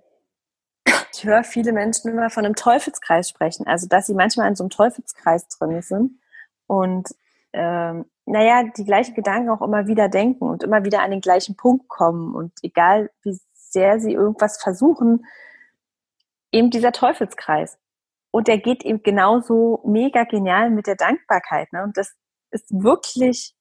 ich 1.13 1.25
höre 1.25 1.45
viele 1.45 1.73
Menschen 1.73 2.11
immer 2.11 2.31
von 2.31 2.45
einem 2.45 2.55
Teufelskreis 2.55 3.29
sprechen, 3.29 3.67
also 3.67 3.87
dass 3.87 4.07
sie 4.07 4.15
manchmal 4.15 4.49
in 4.49 4.57
so 4.57 4.65
einem 4.65 4.71
Teufelskreis 4.71 5.49
drin 5.49 5.83
sind 5.83 6.19
und 6.67 7.09
ähm, 7.53 8.07
naja, 8.31 8.65
die 8.77 8.85
gleichen 8.85 9.15
Gedanken 9.15 9.51
auch 9.51 9.63
immer 9.63 9.87
wieder 9.87 10.09
denken 10.09 10.45
und 10.45 10.63
immer 10.63 10.85
wieder 10.85 11.03
an 11.03 11.11
den 11.11 11.21
gleichen 11.21 11.57
Punkt 11.57 11.89
kommen 11.89 12.35
und 12.35 12.53
egal 12.63 13.11
wie 13.23 13.39
sehr 13.53 14.01
sie 14.01 14.13
irgendwas 14.13 14.61
versuchen, 14.63 15.25
eben 16.53 16.71
dieser 16.71 16.93
Teufelskreis. 16.93 17.79
Und 18.33 18.49
der 18.49 18.59
geht 18.59 18.85
eben 18.85 19.03
genauso 19.03 19.83
mega 19.85 20.25
genial 20.25 20.71
mit 20.71 20.87
der 20.87 20.97
Dankbarkeit. 20.97 21.73
Ne? 21.73 21.83
Und 21.83 21.97
das 21.97 22.15
ist 22.51 22.71
wirklich 22.71 23.55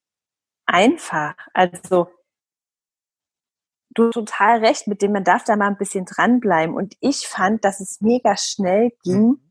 einfach. 0.66 1.34
Also 1.52 2.08
du 3.90 4.06
hast 4.06 4.14
total 4.14 4.64
recht, 4.64 4.86
mit 4.86 5.02
dem 5.02 5.12
man 5.12 5.24
darf 5.24 5.44
da 5.44 5.56
mal 5.56 5.66
ein 5.66 5.78
bisschen 5.78 6.04
dranbleiben. 6.04 6.74
Und 6.74 6.94
ich 7.00 7.26
fand, 7.26 7.64
dass 7.64 7.80
es 7.80 8.00
mega 8.00 8.36
schnell 8.36 8.92
ging, 9.02 9.26
mhm. 9.26 9.49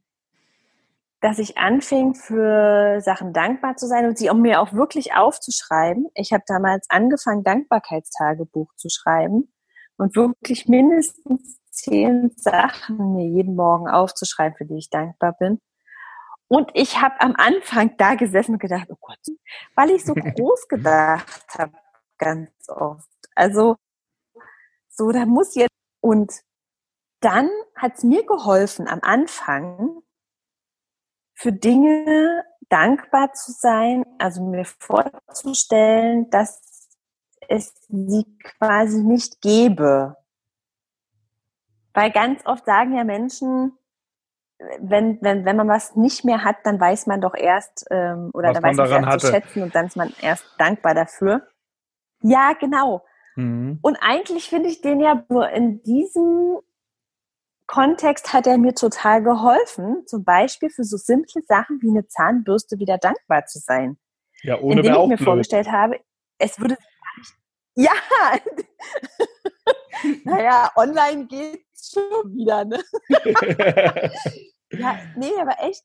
Dass 1.21 1.39
ich 1.39 1.57
anfing, 1.57 2.15
für 2.15 3.01
Sachen 3.01 3.33
dankbar 3.33 3.75
zu 3.75 3.87
sein 3.87 4.05
und 4.05 4.17
sie 4.17 4.29
um 4.29 4.41
mir 4.41 4.61
auch 4.61 4.73
wirklich 4.73 5.13
aufzuschreiben. 5.13 6.07
Ich 6.13 6.31
habe 6.31 6.43
damals 6.47 6.89
angefangen, 6.89 7.43
Dankbarkeitstagebuch 7.43 8.73
zu 8.75 8.87
schreiben 8.89 9.51
und 9.97 10.15
wirklich 10.15 10.67
mindestens 10.67 11.59
zehn 11.71 12.31
Sachen 12.35 13.13
mir 13.13 13.27
jeden 13.27 13.55
Morgen 13.55 13.89
aufzuschreiben, 13.89 14.55
für 14.57 14.65
die 14.65 14.77
ich 14.77 14.89
dankbar 14.89 15.35
bin. 15.37 15.59
Und 16.47 16.71
ich 16.73 16.99
habe 17.01 17.19
am 17.21 17.35
Anfang 17.37 17.95
da 17.97 18.15
gesessen 18.15 18.53
und 18.53 18.59
gedacht, 18.59 18.87
oh 18.89 18.97
Gott, 18.99 19.19
weil 19.75 19.91
ich 19.91 20.05
so 20.05 20.13
groß 20.15 20.67
gedacht 20.67 21.47
habe, 21.57 21.73
ganz 22.17 22.49
oft. 22.69 23.07
Also 23.35 23.75
so, 24.87 25.11
da 25.11 25.25
muss 25.25 25.55
jetzt. 25.55 25.69
Und 26.01 26.41
dann 27.19 27.49
hat 27.75 27.97
es 27.97 28.03
mir 28.03 28.25
geholfen, 28.25 28.87
am 28.87 28.99
Anfang 29.01 30.01
für 31.39 31.53
Dinge 31.53 32.43
dankbar 32.67 33.31
zu 33.31 33.53
sein, 33.53 34.05
also 34.17 34.43
mir 34.43 34.65
vorzustellen, 34.65 36.29
dass 36.31 36.89
es 37.47 37.73
sie 37.87 38.25
quasi 38.43 39.01
nicht 39.01 39.41
gäbe. 39.41 40.17
Weil 41.93 42.11
ganz 42.11 42.45
oft 42.45 42.65
sagen 42.65 42.93
ja 42.95 43.05
Menschen, 43.05 43.71
wenn, 44.81 45.17
wenn, 45.21 45.45
wenn 45.45 45.55
man 45.55 45.69
was 45.69 45.95
nicht 45.95 46.25
mehr 46.25 46.43
hat, 46.43 46.57
dann 46.65 46.77
weiß 46.77 47.07
man 47.07 47.21
doch 47.21 47.35
erst, 47.35 47.85
ähm, 47.89 48.31
oder 48.33 48.51
dann 48.51 48.61
weiß 48.61 48.75
man 48.75 48.85
es 48.85 48.91
erst 48.91 49.05
hatte. 49.05 49.19
zu 49.19 49.27
schätzen 49.27 49.63
und 49.63 49.73
dann 49.73 49.85
ist 49.85 49.95
man 49.95 50.13
erst 50.21 50.45
dankbar 50.57 50.93
dafür. 50.93 51.47
Ja, 52.21 52.51
genau. 52.59 53.05
Mhm. 53.37 53.79
Und 53.81 53.97
eigentlich 54.01 54.49
finde 54.49 54.67
ich 54.67 54.81
den 54.81 54.99
ja 54.99 55.23
nur 55.29 55.49
in 55.49 55.81
diesem 55.83 56.59
Kontext 57.69 58.33
hat 58.33 58.47
er 58.47 58.57
mir 58.57 58.73
total 58.73 59.21
geholfen, 59.21 60.03
zum 60.07 60.23
Beispiel 60.23 60.71
für 60.71 60.83
so 60.83 60.97
simple 60.97 61.43
Sachen 61.47 61.79
wie 61.83 61.89
eine 61.89 62.07
Zahnbürste 62.07 62.79
wieder 62.79 62.97
dankbar 62.97 63.45
zu 63.45 63.59
sein. 63.59 63.99
Ja, 64.41 64.59
ohne 64.59 64.77
Indem 64.77 64.93
ich 64.93 64.99
mir 64.99 65.17
blöd. 65.17 65.21
vorgestellt 65.21 65.71
habe, 65.71 65.99
es 66.39 66.59
würde 66.59 66.77
ja, 67.75 67.91
naja, 70.25 70.71
online 70.75 71.27
geht's 71.27 71.93
schon 71.93 72.33
wieder, 72.33 72.65
ne? 72.65 72.83
ja, 74.71 74.99
nee, 75.15 75.31
aber 75.39 75.55
echt. 75.59 75.83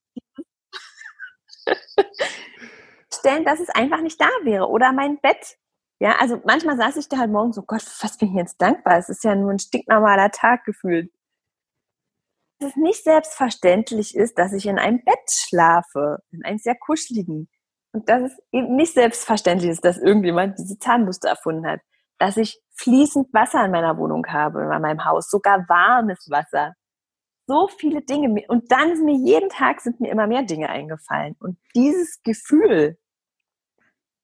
Stellen, 3.12 3.44
dass 3.44 3.60
es 3.60 3.68
einfach 3.68 4.00
nicht 4.00 4.18
da 4.18 4.28
wäre. 4.42 4.68
Oder 4.68 4.92
mein 4.92 5.20
Bett 5.20 5.58
ja, 6.00 6.16
also 6.18 6.40
manchmal 6.44 6.76
saß 6.76 6.96
ich 6.96 7.08
da 7.08 7.18
halt 7.18 7.30
morgens 7.30 7.56
so, 7.56 7.62
Gott, 7.62 7.84
was 8.00 8.18
bin 8.18 8.30
ich 8.30 8.34
jetzt 8.34 8.60
dankbar? 8.60 8.98
Es 8.98 9.08
ist 9.08 9.24
ja 9.24 9.34
nur 9.34 9.50
ein 9.50 9.58
stinknormaler 9.58 10.30
Tag 10.30 10.64
gefühlt. 10.64 11.10
Dass 12.58 12.70
es 12.70 12.76
nicht 12.76 13.04
selbstverständlich 13.04 14.14
ist, 14.14 14.38
dass 14.38 14.52
ich 14.52 14.66
in 14.66 14.78
einem 14.78 15.02
Bett 15.04 15.30
schlafe, 15.30 16.18
in 16.30 16.44
einem 16.44 16.58
sehr 16.58 16.76
kuscheligen. 16.76 17.48
Und 17.92 18.08
dass 18.08 18.22
es 18.22 18.38
eben 18.52 18.76
nicht 18.76 18.94
selbstverständlich 18.94 19.70
ist, 19.70 19.84
dass 19.84 19.98
irgendjemand 19.98 20.58
diese 20.58 20.78
Zahnmuster 20.78 21.28
erfunden 21.28 21.66
hat. 21.66 21.80
Dass 22.18 22.36
ich 22.36 22.60
fließend 22.76 23.32
Wasser 23.32 23.64
in 23.64 23.70
meiner 23.70 23.96
Wohnung 23.98 24.26
habe, 24.26 24.62
in 24.62 24.68
meinem 24.68 25.04
Haus, 25.04 25.30
sogar 25.30 25.68
warmes 25.68 26.28
Wasser. 26.30 26.74
So 27.46 27.68
viele 27.68 28.02
Dinge. 28.02 28.44
Und 28.48 28.72
dann 28.72 28.96
sind 28.96 29.04
mir 29.04 29.16
jeden 29.16 29.48
Tag 29.48 29.80
sind 29.80 30.00
mir 30.00 30.10
immer 30.10 30.26
mehr 30.26 30.42
Dinge 30.42 30.68
eingefallen. 30.68 31.36
Und 31.38 31.58
dieses 31.74 32.22
Gefühl, 32.22 32.96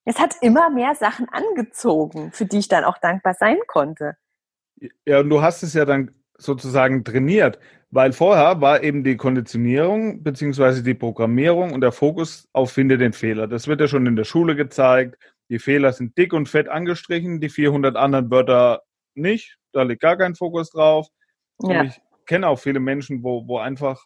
es 0.04 0.18
hat 0.18 0.36
immer 0.40 0.70
mehr 0.70 0.94
Sachen 0.94 1.28
angezogen, 1.28 2.32
für 2.32 2.46
die 2.46 2.58
ich 2.58 2.68
dann 2.68 2.84
auch 2.84 2.98
dankbar 2.98 3.34
sein 3.34 3.58
konnte. 3.66 4.16
Ja, 5.04 5.20
und 5.20 5.28
du 5.28 5.42
hast 5.42 5.62
es 5.62 5.74
ja 5.74 5.84
dann 5.84 6.14
sozusagen 6.38 7.04
trainiert, 7.04 7.58
weil 7.90 8.12
vorher 8.12 8.60
war 8.60 8.82
eben 8.82 9.02
die 9.02 9.16
Konditionierung 9.16 10.22
beziehungsweise 10.22 10.82
die 10.82 10.94
Programmierung 10.94 11.72
und 11.72 11.80
der 11.80 11.92
Fokus 11.92 12.48
auf 12.52 12.72
Finde 12.72 12.98
den 12.98 13.12
Fehler. 13.12 13.48
Das 13.48 13.66
wird 13.66 13.80
ja 13.80 13.88
schon 13.88 14.06
in 14.06 14.16
der 14.16 14.24
Schule 14.24 14.54
gezeigt. 14.54 15.18
Die 15.48 15.58
Fehler 15.58 15.92
sind 15.92 16.16
dick 16.16 16.32
und 16.32 16.48
fett 16.48 16.68
angestrichen, 16.68 17.40
die 17.40 17.48
400 17.48 17.96
anderen 17.96 18.30
Wörter 18.30 18.82
nicht. 19.14 19.58
Da 19.72 19.82
liegt 19.82 20.02
gar 20.02 20.16
kein 20.16 20.36
Fokus 20.36 20.70
drauf. 20.70 21.08
Ja. 21.62 21.80
Und 21.80 21.86
ich 21.88 22.00
kenne 22.26 22.46
auch 22.46 22.60
viele 22.60 22.78
Menschen, 22.78 23.24
wo, 23.24 23.48
wo 23.48 23.58
einfach 23.58 24.04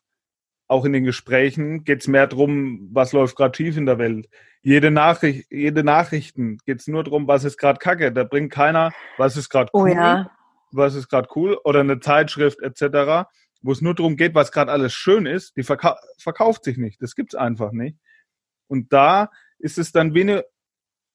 auch 0.67 0.87
in 0.87 0.95
den 0.95 1.05
Gesprächen 1.05 1.85
geht 1.85 2.01
es 2.01 2.09
mehr 2.09 2.27
darum, 2.27 2.89
was 2.93 3.13
läuft 3.13 3.37
gerade 3.37 3.55
schief 3.55 3.77
in 3.77 3.85
der 3.85 3.99
Welt. 3.99 4.29
Jede 4.63 4.91
Nachricht, 4.91 5.47
jede 5.51 5.85
Nachrichten 5.85 6.57
geht 6.65 6.81
es 6.81 6.87
nur 6.87 7.05
darum, 7.05 7.29
was 7.29 7.45
ist 7.45 7.59
gerade 7.59 7.79
Kacke. 7.79 8.13
Da 8.13 8.25
bringt 8.25 8.51
keiner, 8.51 8.93
was 9.19 9.37
ist 9.37 9.51
gerade 9.51 9.69
oh 9.75 9.83
cool, 9.83 9.91
oh 9.91 9.95
ja. 9.95 10.31
was 10.73 10.95
ist 10.95 11.09
gerade 11.09 11.29
cool 11.37 11.59
oder 11.65 11.81
eine 11.81 12.01
Zeitschrift 12.01 12.61
etc., 12.63 13.29
wo 13.65 13.73
es 13.73 13.81
nur 13.81 13.95
darum 13.95 14.17
geht, 14.17 14.35
was 14.35 14.53
gerade 14.53 14.71
alles 14.71 14.93
schön 14.93 15.25
ist. 15.25 15.57
Die 15.57 15.63
verkau 15.63 15.95
verkauft 16.19 16.65
sich 16.65 16.77
nicht. 16.77 17.01
Das 17.01 17.15
gibt's 17.15 17.35
einfach 17.35 17.73
nicht. 17.73 17.99
Und 18.69 18.93
da 18.93 19.31
ist 19.59 19.79
es 19.79 19.91
dann 19.91 20.15
wie 20.15 20.21
eine 20.21 20.45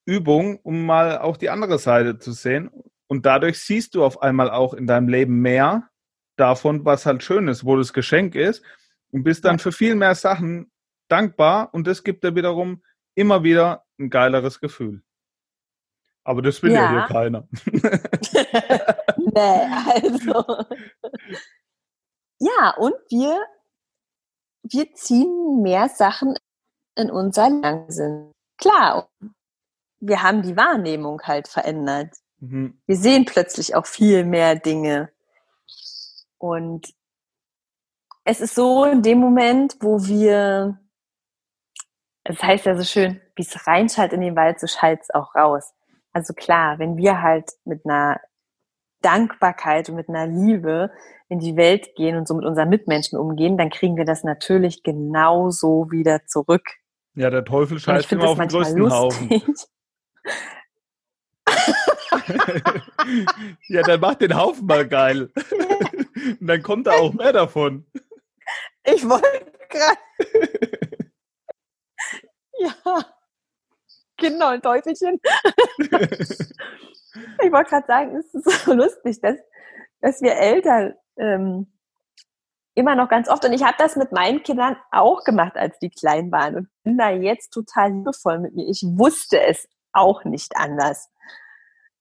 Übung, 0.06 0.58
um 0.64 0.86
mal 0.86 1.20
auch 1.20 1.38
die 1.38 1.52
andere 1.52 1.78
Seite 1.78 2.18
zu 2.18 2.32
sehen. 2.32 2.72
Und 3.06 3.28
dadurch 3.28 3.60
siehst 3.60 3.94
du 3.94 4.04
auf 4.04 4.24
einmal 4.24 4.50
auch 4.50 4.74
in 4.74 4.88
deinem 4.88 5.08
Leben 5.08 5.42
mehr 5.42 5.90
davon, 6.38 6.86
was 6.86 7.06
halt 7.06 7.22
schön 7.22 7.48
ist, 7.48 7.66
wo 7.66 7.78
das 7.78 7.94
Geschenk 7.94 8.34
ist 8.34 8.64
und 9.12 9.24
bist 9.24 9.46
dann 9.46 9.60
für 9.60 9.72
viel 9.72 9.94
mehr 9.94 10.16
Sachen 10.16 10.72
dankbar 11.08 11.72
und 11.74 11.86
das 11.86 12.04
gibt 12.04 12.24
dir 12.24 12.36
wiederum 12.36 12.84
immer 13.14 13.44
wieder 13.44 13.86
ein 14.00 14.10
geileres 14.10 14.60
Gefühl. 14.60 15.04
Aber 16.24 16.42
das 16.42 16.64
will 16.64 16.72
ja, 16.72 16.84
ja 16.84 16.92
hier 16.92 17.08
keiner. 17.08 17.48
nee, 19.18 20.02
also. 20.04 20.66
Ja, 22.40 22.74
und 22.78 22.96
wir 23.10 23.46
wir 24.64 24.94
ziehen 24.94 25.62
mehr 25.62 25.90
Sachen 25.90 26.38
in 26.96 27.10
unser 27.12 27.50
Langsinn. 27.50 28.32
Klar, 28.58 29.10
wir 30.00 30.24
haben 30.24 30.42
die 30.42 30.58
Wahrnehmung 30.58 31.22
halt 31.24 31.48
verändert. 31.48 32.16
Mhm. 32.40 32.82
Wir 32.86 32.96
sehen 32.96 33.26
plötzlich 33.26 33.76
auch 33.76 33.86
viel 33.86 34.26
mehr 34.26 34.56
Dinge. 34.56 35.12
Und 36.38 36.94
es 38.24 38.42
ist 38.42 38.56
so 38.56 38.86
in 38.86 39.02
dem 39.02 39.20
Moment, 39.20 39.78
wo 39.82 40.06
wir, 40.06 40.80
es 42.24 42.42
heißt 42.42 42.66
ja 42.66 42.78
so 42.78 42.84
schön, 42.84 43.22
wie 43.36 43.42
es 43.42 43.68
reinschallt 43.68 44.14
in 44.14 44.22
den 44.22 44.36
Wald, 44.36 44.60
so 44.60 44.68
schallt 44.68 45.02
es 45.02 45.10
auch 45.10 45.36
raus. 45.36 45.74
Also 46.12 46.34
klar, 46.34 46.80
wenn 46.80 46.98
wir 46.98 47.22
halt 47.22 47.52
mit 47.66 47.86
einer 47.86 48.20
Dankbarkeit 49.02 49.90
und 49.90 49.96
mit 49.96 50.10
einer 50.10 50.28
Liebe 50.28 50.92
in 51.30 51.40
die 51.40 51.56
Welt 51.56 51.96
gehen 51.96 52.18
und 52.18 52.28
so 52.28 52.34
mit 52.34 52.46
unseren 52.46 52.70
Mitmenschen 52.70 53.18
umgehen, 53.18 53.58
dann 53.58 53.70
kriegen 53.70 53.98
wir 53.98 54.06
das 54.06 54.24
natürlich 54.24 54.84
genauso 54.84 55.92
wieder 55.92 56.26
zurück. 56.26 56.64
Ja, 57.16 57.30
der 57.30 57.46
Teufel 57.46 57.80
scheißt 57.80 58.12
immer 58.12 58.30
auf 58.30 58.40
den 58.40 58.48
größten 58.48 58.78
lustig. 58.78 58.98
Haufen. 58.98 59.56
ja, 63.68 63.82
dann 63.84 64.00
mach 64.00 64.16
den 64.16 64.36
Haufen 64.36 64.66
mal 64.66 64.88
geil. 64.88 65.30
Und 66.40 66.42
dann 66.48 66.62
kommt 66.64 66.88
da 66.88 66.94
auch 66.94 67.14
mehr 67.14 67.34
davon. 67.34 67.86
Ich 68.84 69.08
wollte 69.08 69.52
gerade. 69.70 69.98
ja. 72.60 73.19
Genau, 74.20 74.48
ein 74.48 74.62
Teufelchen. 74.62 75.20
ich 77.44 77.52
wollte 77.52 77.70
gerade 77.70 77.88
sagen, 77.88 78.16
es 78.16 78.34
ist 78.34 78.66
so 78.66 78.74
lustig, 78.74 79.20
dass, 79.22 79.38
dass 80.02 80.22
wir 80.22 80.36
Eltern 80.36 80.94
ähm, 81.18 81.72
immer 82.76 82.96
noch 82.96 83.10
ganz 83.10 83.28
oft, 83.30 83.44
und 83.46 83.54
ich 83.54 83.64
habe 83.64 83.76
das 83.78 83.96
mit 83.96 84.12
meinen 84.12 84.44
Kindern 84.44 84.78
auch 84.92 85.24
gemacht, 85.24 85.56
als 85.56 85.78
die 85.80 85.90
klein 85.90 86.32
waren 86.32 86.56
und 86.56 86.70
bin 86.84 86.98
da 86.98 87.10
jetzt 87.10 87.52
total 87.52 87.92
liebevoll 87.92 88.40
mit 88.40 88.56
mir. 88.56 88.68
Ich 88.68 88.84
wusste 88.84 89.42
es 89.42 89.68
auch 89.92 90.24
nicht 90.24 90.56
anders. 90.56 91.10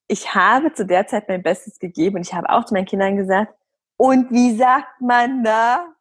Ich 0.07 0.35
habe 0.35 0.73
zu 0.73 0.87
der 0.87 1.07
Zeit 1.07 1.29
mein 1.29 1.43
Bestes 1.43 1.79
gegeben 1.79 2.17
und 2.17 2.23
ich 2.27 2.35
habe 2.35 2.49
auch 2.49 2.65
zu 2.65 2.75
meinen 2.75 2.87
Kindern 2.87 3.17
gesagt, 3.17 3.53
und 3.97 4.31
wie 4.31 4.57
sagt 4.57 5.01
man 5.01 5.43
da? 5.43 5.93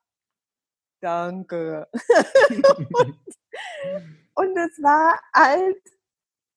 Danke. 1.01 1.87
und, 2.49 3.17
und 4.35 4.57
es 4.57 4.81
war 4.81 5.19
halt 5.33 5.81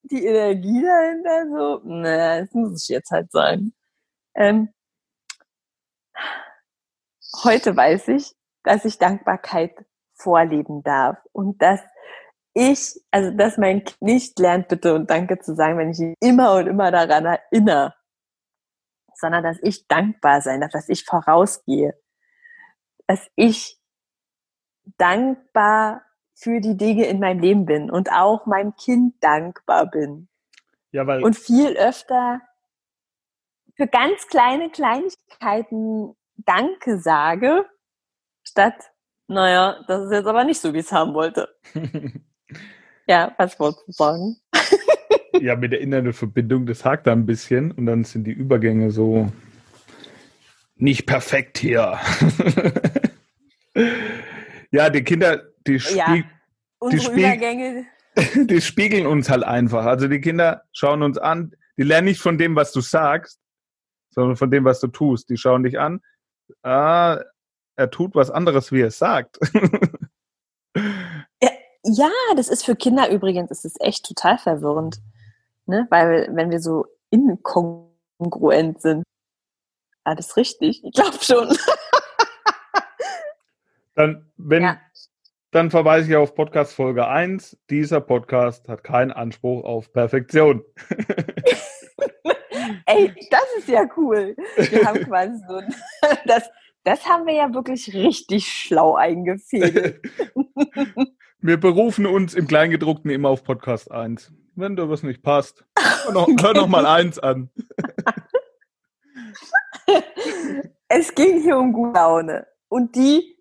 die 0.03 0.25
Energie 0.25 0.83
dahinter 0.83 1.47
so, 1.51 1.89
ne, 1.89 2.41
das 2.43 2.55
muss 2.55 2.83
ich 2.83 2.89
jetzt 2.89 3.11
halt 3.11 3.31
sagen. 3.31 3.75
Ähm, 4.35 4.73
heute 7.45 7.77
weiß 7.77 8.09
ich, 8.09 8.35
dass 8.65 8.85
ich 8.85 8.99
Dankbarkeit 8.99 9.75
vorleben 10.15 10.83
darf 10.83 11.19
und 11.33 11.61
dass 11.63 11.81
ich, 12.55 13.01
also 13.11 13.31
dass 13.31 13.59
mein 13.59 13.85
Kind 13.85 14.03
nicht 14.03 14.39
lernt, 14.39 14.69
bitte 14.69 14.95
und 14.95 15.11
danke 15.11 15.39
zu 15.39 15.55
sagen, 15.55 15.79
wenn 15.79 15.91
ich 15.91 16.01
ihn 16.01 16.15
immer 16.21 16.55
und 16.55 16.67
immer 16.67 16.91
daran 16.91 17.25
erinnere, 17.25 17.95
sondern 19.15 19.45
dass 19.45 19.59
ich 19.63 19.87
dankbar 19.87 20.41
sein 20.41 20.61
darf, 20.61 20.71
dass 20.71 20.89
ich 20.89 21.05
vorausgehe, 21.05 21.95
dass 23.07 23.29
ich 23.37 23.79
dankbar 24.99 26.03
für 26.41 26.61
die 26.61 26.77
Dinge 26.77 27.07
in 27.07 27.21
meinem 27.21 27.41
Leben 27.41 27.67
bin 27.67 27.91
und 27.91 28.11
auch 28.11 28.47
meinem 28.47 28.75
Kind 28.77 29.15
dankbar 29.21 29.91
bin. 29.91 30.29
Ja, 30.91 31.07
weil 31.07 31.23
und 31.23 31.37
viel 31.37 31.77
öfter 31.77 32.41
für 33.77 33.87
ganz 33.87 34.27
kleine 34.29 34.71
Kleinigkeiten 34.71 36.17
Danke 36.37 36.99
sage, 36.99 37.67
statt, 38.43 38.91
naja, 39.29 39.85
das 39.87 40.07
ist 40.07 40.13
jetzt 40.13 40.27
aber 40.27 40.45
nicht 40.45 40.61
so, 40.61 40.73
wie 40.73 40.79
ich 40.79 40.87
es 40.87 40.93
haben 40.93 41.13
wollte. 41.13 41.49
ja, 43.07 43.35
was 43.37 43.61
wolltest 43.61 43.89
du 43.89 43.93
sagen? 43.93 44.37
ja, 45.41 45.57
mit 45.57 45.73
der 45.73 45.81
inneren 45.81 46.15
Verbindung, 46.15 46.65
das 46.65 46.85
hakt 46.85 47.07
da 47.07 47.13
ein 47.13 47.27
bisschen 47.27 47.71
und 47.73 47.85
dann 47.85 48.05
sind 48.05 48.25
die 48.25 48.33
Übergänge 48.33 48.91
so 48.91 49.31
nicht 50.77 51.07
perfekt 51.07 51.59
hier. 51.59 51.99
ja, 54.71 54.89
die 54.89 55.05
Kinder, 55.05 55.50
die, 55.67 55.81
spiel 55.81 55.97
ja, 55.97 56.23
die, 56.91 57.01
spiel 57.01 57.87
die 58.47 58.61
spiegeln 58.61 59.07
uns 59.07 59.31
halt 59.31 59.45
einfach. 59.45 59.85
Also 59.85 60.09
die 60.09 60.21
Kinder 60.21 60.63
schauen 60.73 61.03
uns 61.03 61.19
an, 61.19 61.53
die 61.77 61.83
lernen 61.83 62.07
nicht 62.07 62.21
von 62.21 62.39
dem, 62.39 62.57
was 62.57 62.73
du 62.73 62.81
sagst, 62.81 63.41
sondern 64.11 64.37
von 64.37 64.51
dem, 64.51 64.65
was 64.65 64.81
du 64.81 64.89
tust. 64.89 65.31
Die 65.31 65.37
schauen 65.37 65.63
dich 65.63 65.79
an, 65.79 66.01
ah, 66.63 67.21
er 67.77 67.91
tut 67.91 68.15
was 68.15 68.31
anderes, 68.31 68.73
wie 68.73 68.81
er 68.83 68.89
es 68.89 68.99
sagt. 68.99 69.39
ja, 71.85 72.11
das 72.37 72.49
ist 72.49 72.65
für 72.65 72.77
Kinder 72.77 73.11
übrigens, 73.11 73.65
ist 73.65 73.81
echt 73.81 74.05
total 74.05 74.39
verwirrend. 74.39 75.01
Ne? 75.67 75.87
Weil 75.91 76.29
wenn 76.33 76.51
wir 76.51 76.61
so 76.61 76.87
inkongruent 77.11 78.83
sind, 78.83 79.05
ah, 80.05 80.15
das 80.15 80.29
ist 80.29 80.37
richtig, 80.37 80.85
ich 80.85 80.93
glaube 80.93 81.19
schon. 81.23 81.57
Dann, 83.95 84.31
wenn, 84.37 84.63
ja. 84.63 84.81
Dann 85.51 85.71
verweise 85.71 86.11
ich 86.11 86.17
auf 86.17 86.35
Podcast 86.35 86.75
Folge 86.75 87.09
1. 87.09 87.59
Dieser 87.71 88.01
Podcast 88.01 88.69
hat 88.69 88.85
keinen 88.85 89.11
Anspruch 89.11 89.65
auf 89.65 89.93
Perfektion. 89.93 90.63
Ey, 92.87 93.13
das 93.31 93.45
ist 93.59 93.69
ja 93.69 93.85
cool. 93.97 94.37
Wir 94.57 94.87
haben 94.87 95.01
quasi 95.05 95.43
so, 95.49 95.61
das, 96.27 96.49
das 96.85 97.05
haben 97.05 97.27
wir 97.27 97.35
ja 97.35 97.53
wirklich 97.53 97.93
richtig 97.95 98.47
schlau 98.47 98.95
eingefädelt. 98.95 100.01
Wir 101.43 101.59
berufen 101.59 102.05
uns 102.05 102.35
im 102.35 102.47
Kleingedruckten 102.47 103.11
immer 103.11 103.31
auf 103.31 103.45
Podcast 103.45 103.91
1. 103.91 104.31
Wenn 104.57 104.77
da 104.77 104.91
was 104.91 105.03
nicht 105.03 105.23
passt, 105.23 105.65
hör 106.05 106.13
noch, 106.13 106.29
hör 106.29 106.53
noch 106.53 106.69
mal 106.69 106.85
eins 106.85 107.19
an. 107.19 107.49
es 110.89 111.15
ging 111.15 111.41
hier 111.41 111.57
um 111.57 111.73
gute 111.73 111.95
Laune. 111.95 112.47
Und 112.69 112.95
die, 112.95 113.40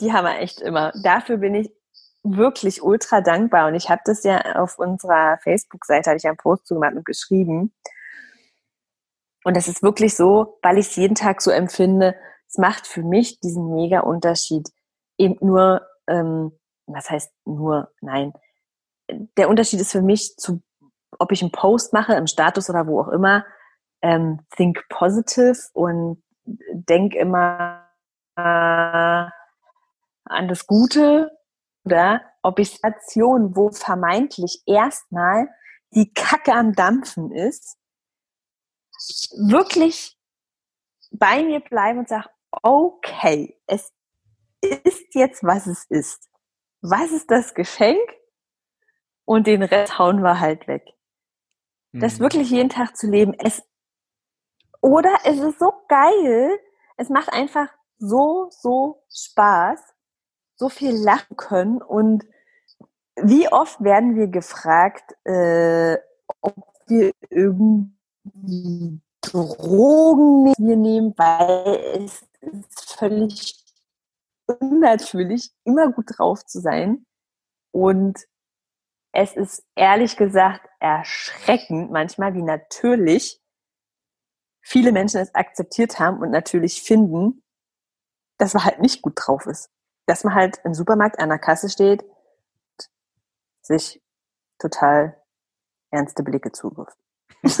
die 0.00 0.12
haben 0.12 0.24
wir 0.24 0.38
echt 0.38 0.60
immer. 0.60 0.92
Dafür 1.02 1.38
bin 1.38 1.54
ich 1.54 1.70
wirklich 2.22 2.82
ultra 2.82 3.20
dankbar. 3.20 3.68
Und 3.68 3.74
ich 3.74 3.88
habe 3.88 4.02
das 4.04 4.24
ja 4.24 4.56
auf 4.56 4.78
unserer 4.78 5.38
Facebook-Seite, 5.42 6.10
hatte 6.10 6.18
ich 6.18 6.26
einen 6.26 6.36
Post 6.36 6.66
zugemacht 6.66 6.94
und 6.94 7.04
geschrieben. 7.04 7.72
Und 9.44 9.56
das 9.56 9.68
ist 9.68 9.82
wirklich 9.82 10.16
so, 10.16 10.58
weil 10.62 10.78
ich 10.78 10.88
es 10.88 10.96
jeden 10.96 11.14
Tag 11.14 11.40
so 11.40 11.50
empfinde, 11.50 12.16
es 12.48 12.58
macht 12.58 12.86
für 12.86 13.02
mich 13.02 13.40
diesen 13.40 13.74
mega 13.74 14.00
Unterschied. 14.00 14.68
Eben 15.18 15.36
nur, 15.40 15.86
ähm, 16.08 16.52
was 16.86 17.10
heißt 17.10 17.32
nur, 17.44 17.92
nein. 18.00 18.32
Der 19.36 19.48
Unterschied 19.48 19.80
ist 19.80 19.92
für 19.92 20.02
mich 20.02 20.36
zu, 20.36 20.62
ob 21.18 21.30
ich 21.32 21.42
einen 21.42 21.52
Post 21.52 21.92
mache, 21.92 22.14
im 22.14 22.26
Status 22.26 22.68
oder 22.68 22.86
wo 22.86 23.00
auch 23.00 23.08
immer, 23.08 23.44
ähm, 24.02 24.40
think 24.56 24.84
positive 24.88 25.58
und 25.72 26.22
denk 26.44 27.14
immer 27.14 27.88
äh, 28.36 29.30
an 30.26 30.48
das 30.48 30.66
Gute 30.66 31.30
oder 31.84 32.22
ob 32.42 32.58
ich 32.58 32.74
Station, 32.74 33.56
wo 33.56 33.70
vermeintlich 33.70 34.62
erstmal 34.66 35.48
die 35.94 36.12
Kacke 36.12 36.52
am 36.52 36.72
Dampfen 36.72 37.32
ist, 37.32 37.78
wirklich 39.36 40.16
bei 41.12 41.42
mir 41.42 41.60
bleiben 41.60 42.00
und 42.00 42.08
sage, 42.08 42.28
okay, 42.62 43.60
es 43.66 43.92
ist 44.60 45.14
jetzt, 45.14 45.44
was 45.44 45.66
es 45.66 45.84
ist. 45.88 46.28
Was 46.80 47.12
ist 47.12 47.30
das 47.30 47.54
Geschenk? 47.54 48.00
Und 49.24 49.46
den 49.46 49.62
Rest 49.62 49.98
hauen 49.98 50.22
wir 50.22 50.40
halt 50.40 50.68
weg. 50.68 50.84
Mhm. 51.92 52.00
Das 52.00 52.20
wirklich 52.20 52.50
jeden 52.50 52.68
Tag 52.68 52.96
zu 52.96 53.08
leben, 53.08 53.34
es, 53.38 53.62
oder 54.80 55.12
es 55.24 55.38
ist 55.38 55.58
so 55.58 55.72
geil, 55.88 56.58
es 56.96 57.08
macht 57.08 57.32
einfach 57.32 57.68
so, 57.98 58.48
so 58.50 59.04
Spaß, 59.10 59.80
so 60.56 60.68
viel 60.68 60.92
lachen 60.92 61.36
können 61.36 61.82
und 61.82 62.24
wie 63.16 63.48
oft 63.48 63.82
werden 63.82 64.16
wir 64.16 64.28
gefragt, 64.28 65.14
äh, 65.24 65.96
ob 66.40 66.54
wir 66.86 67.12
irgendwie 67.30 69.00
Drogen 69.22 70.52
nehmen, 70.58 71.14
weil 71.16 72.04
es 72.04 72.26
ist 72.40 72.94
völlig 72.98 73.64
unnatürlich, 74.46 75.50
immer 75.64 75.90
gut 75.90 76.06
drauf 76.16 76.44
zu 76.44 76.60
sein. 76.60 77.06
Und 77.72 78.26
es 79.12 79.34
ist 79.34 79.64
ehrlich 79.74 80.16
gesagt 80.16 80.68
erschreckend 80.78 81.90
manchmal, 81.90 82.34
wie 82.34 82.42
natürlich 82.42 83.40
viele 84.60 84.92
Menschen 84.92 85.20
es 85.20 85.34
akzeptiert 85.34 85.98
haben 85.98 86.18
und 86.20 86.30
natürlich 86.30 86.82
finden, 86.82 87.42
dass 88.38 88.54
man 88.54 88.64
halt 88.64 88.80
nicht 88.80 89.02
gut 89.02 89.14
drauf 89.16 89.46
ist. 89.46 89.70
Dass 90.06 90.24
man 90.24 90.34
halt 90.34 90.58
im 90.64 90.74
Supermarkt 90.74 91.18
an 91.18 91.28
der 91.28 91.38
Kasse 91.38 91.68
steht, 91.68 92.04
sich 93.60 94.02
total 94.58 95.20
ernste 95.90 96.22
Blicke 96.22 96.52
zuwirft. 96.52 96.96
es 97.42 97.60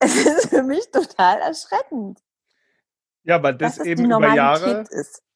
ist 0.00 0.50
für 0.50 0.62
mich 0.62 0.90
total 0.90 1.40
erschreckend. 1.40 2.20
Ja, 3.24 3.42
weil 3.42 3.54
das, 3.54 3.76
das 3.76 3.86
eben 3.86 4.06
über 4.06 4.34
Jahre 4.34 4.84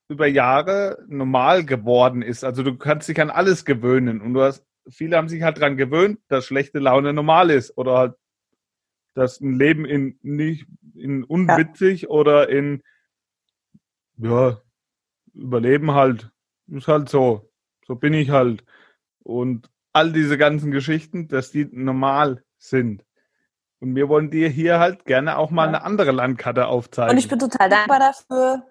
über 0.08 0.26
Jahre 0.26 0.98
normal 1.08 1.64
geworden 1.64 2.22
ist. 2.22 2.44
Also 2.44 2.62
du 2.62 2.76
kannst 2.76 3.08
dich 3.08 3.20
an 3.20 3.30
alles 3.30 3.64
gewöhnen 3.64 4.20
und 4.20 4.34
du 4.34 4.42
hast, 4.42 4.64
viele 4.88 5.16
haben 5.16 5.28
sich 5.28 5.42
halt 5.42 5.58
dran 5.58 5.76
gewöhnt, 5.76 6.20
dass 6.28 6.44
schlechte 6.44 6.78
Laune 6.78 7.12
normal 7.12 7.50
ist 7.50 7.76
oder 7.78 7.96
halt, 7.96 8.14
dass 9.14 9.40
ein 9.40 9.54
Leben 9.54 9.84
in 9.84 10.18
nicht 10.22 10.66
in 10.94 11.24
unwitzig 11.24 12.02
ja. 12.02 12.08
oder 12.08 12.48
in 12.48 12.82
ja 14.16 14.60
Überleben 15.32 15.92
halt 15.92 16.30
ist 16.68 16.88
halt 16.88 17.08
so, 17.08 17.50
so 17.86 17.96
bin 17.96 18.14
ich 18.14 18.30
halt 18.30 18.64
und 19.22 19.70
all 19.92 20.12
diese 20.12 20.38
ganzen 20.38 20.70
Geschichten, 20.70 21.28
dass 21.28 21.50
die 21.50 21.64
normal 21.64 22.44
sind. 22.58 23.04
Und 23.80 23.94
wir 23.94 24.08
wollen 24.08 24.30
dir 24.30 24.48
hier 24.48 24.78
halt 24.78 25.04
gerne 25.04 25.36
auch 25.36 25.50
mal 25.50 25.64
ja. 25.64 25.68
eine 25.68 25.82
andere 25.82 26.10
Landkarte 26.10 26.66
aufzeigen. 26.66 27.12
Und 27.12 27.18
ich 27.18 27.28
bin 27.28 27.38
total 27.38 27.68
dankbar 27.68 27.98
dafür. 27.98 28.66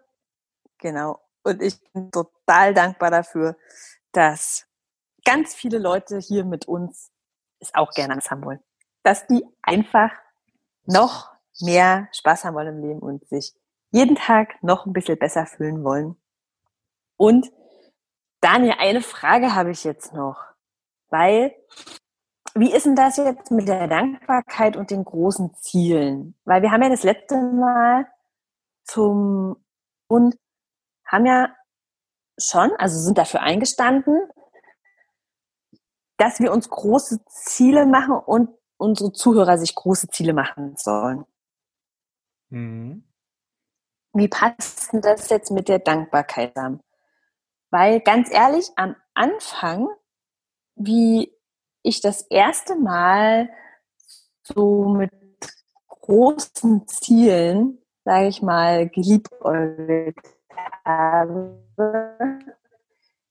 Genau. 0.79 1.21
Und 1.43 1.61
ich 1.61 1.79
bin 1.91 2.11
total 2.11 2.73
dankbar 2.73 3.11
dafür, 3.11 3.55
dass 4.11 4.65
ganz 5.23 5.53
viele 5.53 5.77
Leute 5.77 6.17
hier 6.17 6.45
mit 6.45 6.67
uns 6.67 7.11
es 7.59 7.73
auch 7.73 7.91
gerne 7.91 8.15
haben 8.15 8.43
wollen. 8.43 8.59
Dass 9.03 9.27
die 9.27 9.45
einfach 9.61 10.11
noch 10.85 11.31
mehr 11.61 12.09
Spaß 12.11 12.45
haben 12.45 12.55
wollen 12.55 12.75
im 12.75 12.81
Leben 12.81 12.99
und 12.99 13.27
sich 13.27 13.53
jeden 13.93 14.15
Tag 14.15 14.61
noch 14.63 14.85
ein 14.85 14.93
bisschen 14.93 15.17
besser 15.19 15.45
fühlen 15.45 15.83
wollen. 15.83 16.17
Und 17.15 17.51
Daniel, 18.41 18.75
eine 18.79 19.01
Frage 19.01 19.55
habe 19.55 19.71
ich 19.71 19.83
jetzt 19.83 20.13
noch, 20.13 20.43
weil 21.09 21.55
wie 22.55 22.73
ist 22.73 22.85
denn 22.85 22.95
das 22.95 23.17
jetzt 23.17 23.51
mit 23.51 23.67
der 23.67 23.87
Dankbarkeit 23.87 24.75
und 24.75 24.91
den 24.91 25.05
großen 25.05 25.53
Zielen? 25.55 26.35
Weil 26.43 26.61
wir 26.63 26.71
haben 26.71 26.81
ja 26.81 26.89
das 26.89 27.03
letzte 27.03 27.35
Mal 27.35 28.07
zum 28.83 29.63
und 30.07 30.35
haben 31.05 31.25
ja 31.25 31.55
schon, 32.37 32.71
also 32.77 32.99
sind 32.99 33.17
dafür 33.17 33.41
eingestanden, 33.41 34.27
dass 36.17 36.39
wir 36.39 36.51
uns 36.51 36.69
große 36.69 37.23
Ziele 37.25 37.85
machen 37.85 38.15
und 38.15 38.49
unsere 38.77 39.11
Zuhörer 39.11 39.57
sich 39.57 39.75
große 39.75 40.07
Ziele 40.07 40.33
machen 40.33 40.75
sollen. 40.77 41.25
Mhm. 42.49 43.03
Wie 44.13 44.27
passt 44.27 44.93
denn 44.93 45.01
das 45.01 45.29
jetzt 45.29 45.51
mit 45.51 45.67
der 45.67 45.79
Dankbarkeit 45.79 46.55
zusammen? 46.55 46.81
Weil 47.71 47.99
ganz 47.99 48.31
ehrlich, 48.31 48.69
am 48.75 48.95
Anfang, 49.15 49.89
wie 50.75 51.33
ich 51.81 52.01
das 52.01 52.21
erste 52.29 52.75
Mal 52.75 53.49
so 54.43 54.85
mit 54.85 55.11
großen 55.87 56.87
Zielen, 56.87 57.79
sage 58.05 58.27
ich 58.27 58.43
mal, 58.43 58.87
geliebäugelt 58.89 60.17
habe, 60.85 61.63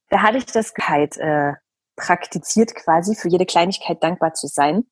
da 0.09 0.21
hatte 0.21 0.37
ich 0.37 0.45
das 0.47 0.73
halt 0.81 1.17
äh, 1.17 1.53
praktiziert, 1.95 2.75
quasi 2.75 3.15
für 3.15 3.29
jede 3.29 3.45
Kleinigkeit 3.45 4.03
dankbar 4.03 4.33
zu 4.33 4.47
sein. 4.47 4.85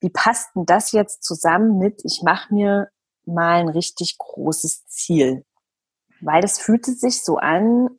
Wie 0.00 0.10
passt 0.10 0.54
denn 0.56 0.66
das 0.66 0.92
jetzt 0.92 1.22
zusammen 1.22 1.78
mit, 1.78 2.02
ich 2.04 2.22
mache 2.24 2.52
mir 2.52 2.88
mal 3.28 3.60
ein 3.60 3.68
richtig 3.68 4.18
großes 4.18 4.86
Ziel? 4.86 5.44
Weil 6.20 6.40
das 6.40 6.58
fühlte 6.58 6.92
sich 6.92 7.22
so 7.22 7.36
an, 7.36 7.90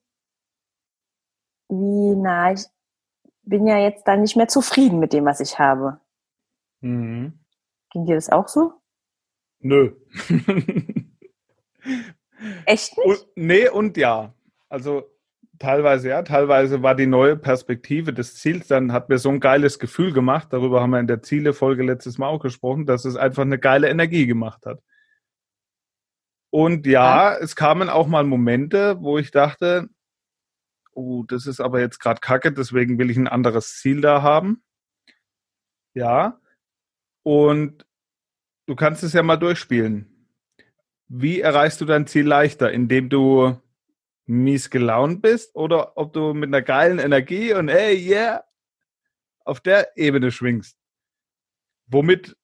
wie, 1.70 2.16
na, 2.16 2.52
ich 2.54 2.66
bin 3.44 3.66
ja 3.68 3.78
jetzt 3.78 4.08
dann 4.08 4.22
nicht 4.22 4.36
mehr 4.36 4.48
zufrieden 4.48 5.00
mit 5.00 5.14
dem, 5.14 5.26
was 5.26 5.40
ich 5.40 5.58
habe. 5.60 6.00
Mhm. 6.82 7.40
Ging 7.92 8.06
dir 8.06 8.16
das 8.16 8.30
auch 8.30 8.48
so? 8.48 8.74
Nö. 9.60 9.96
Echt 12.66 12.98
nicht? 12.98 13.08
Und, 13.08 13.28
nee 13.36 13.70
und 13.70 13.98
ja. 13.98 14.34
Also 14.70 15.04
teilweise 15.58 16.10
ja, 16.10 16.22
teilweise 16.24 16.82
war 16.82 16.96
die 16.96 17.08
neue 17.08 17.36
Perspektive 17.36 18.14
des 18.14 18.36
Ziels, 18.36 18.68
dann 18.68 18.94
hat 18.94 19.10
mir 19.10 19.18
so 19.18 19.30
ein 19.30 19.40
geiles 19.40 19.78
Gefühl 19.80 20.14
gemacht, 20.14 20.48
darüber 20.52 20.82
haben 20.82 20.92
wir 20.92 21.00
in 21.00 21.08
der 21.08 21.22
Ziele-Folge 21.22 21.84
letztes 21.84 22.18
Mal 22.18 22.28
auch 22.28 22.40
gesprochen, 22.40 22.86
dass 22.86 23.06
es 23.06 23.16
einfach 23.16 23.44
eine 23.44 23.60
geile 23.60 23.90
Energie 23.90 24.26
gemacht 24.26 24.66
hat. 24.66 24.82
Und 26.52 26.88
ja, 26.88 27.34
ja. 27.34 27.38
es 27.38 27.56
kamen 27.56 27.90
auch 27.90 28.08
mal 28.08 28.24
Momente, 28.24 29.02
wo 29.02 29.18
ich 29.18 29.32
dachte, 29.32 29.90
oh, 30.94 31.24
das 31.24 31.46
ist 31.46 31.60
aber 31.60 31.80
jetzt 31.80 32.00
gerade 32.00 32.20
kacke, 32.20 32.52
deswegen 32.52 32.98
will 32.98 33.10
ich 33.10 33.18
ein 33.18 33.28
anderes 33.28 33.78
Ziel 33.80 34.02
da 34.02 34.22
haben. 34.22 34.64
Ja. 35.94 36.40
Und 37.24 37.86
du 38.66 38.76
kannst 38.76 39.04
es 39.04 39.14
ja 39.14 39.24
mal 39.24 39.38
durchspielen. 39.38 40.28
Wie 41.08 41.42
erreichst 41.42 41.82
du 41.82 41.86
dein 41.86 42.08
Ziel 42.08 42.28
leichter? 42.28 42.72
Indem 42.72 43.10
du 43.10 43.60
mies 44.26 44.70
gelaunt 44.70 45.22
bist 45.22 45.56
oder 45.56 45.98
ob 45.98 46.14
du 46.14 46.34
mit 46.34 46.50
einer 46.50 46.62
geilen 46.62 47.00
Energie 47.00 47.54
und 47.54 47.68
hey, 47.68 47.96
yeah, 47.98 48.44
auf 49.44 49.60
der 49.60 49.98
Ebene 49.98 50.32
schwingst? 50.32 50.78
Womit 51.88 52.38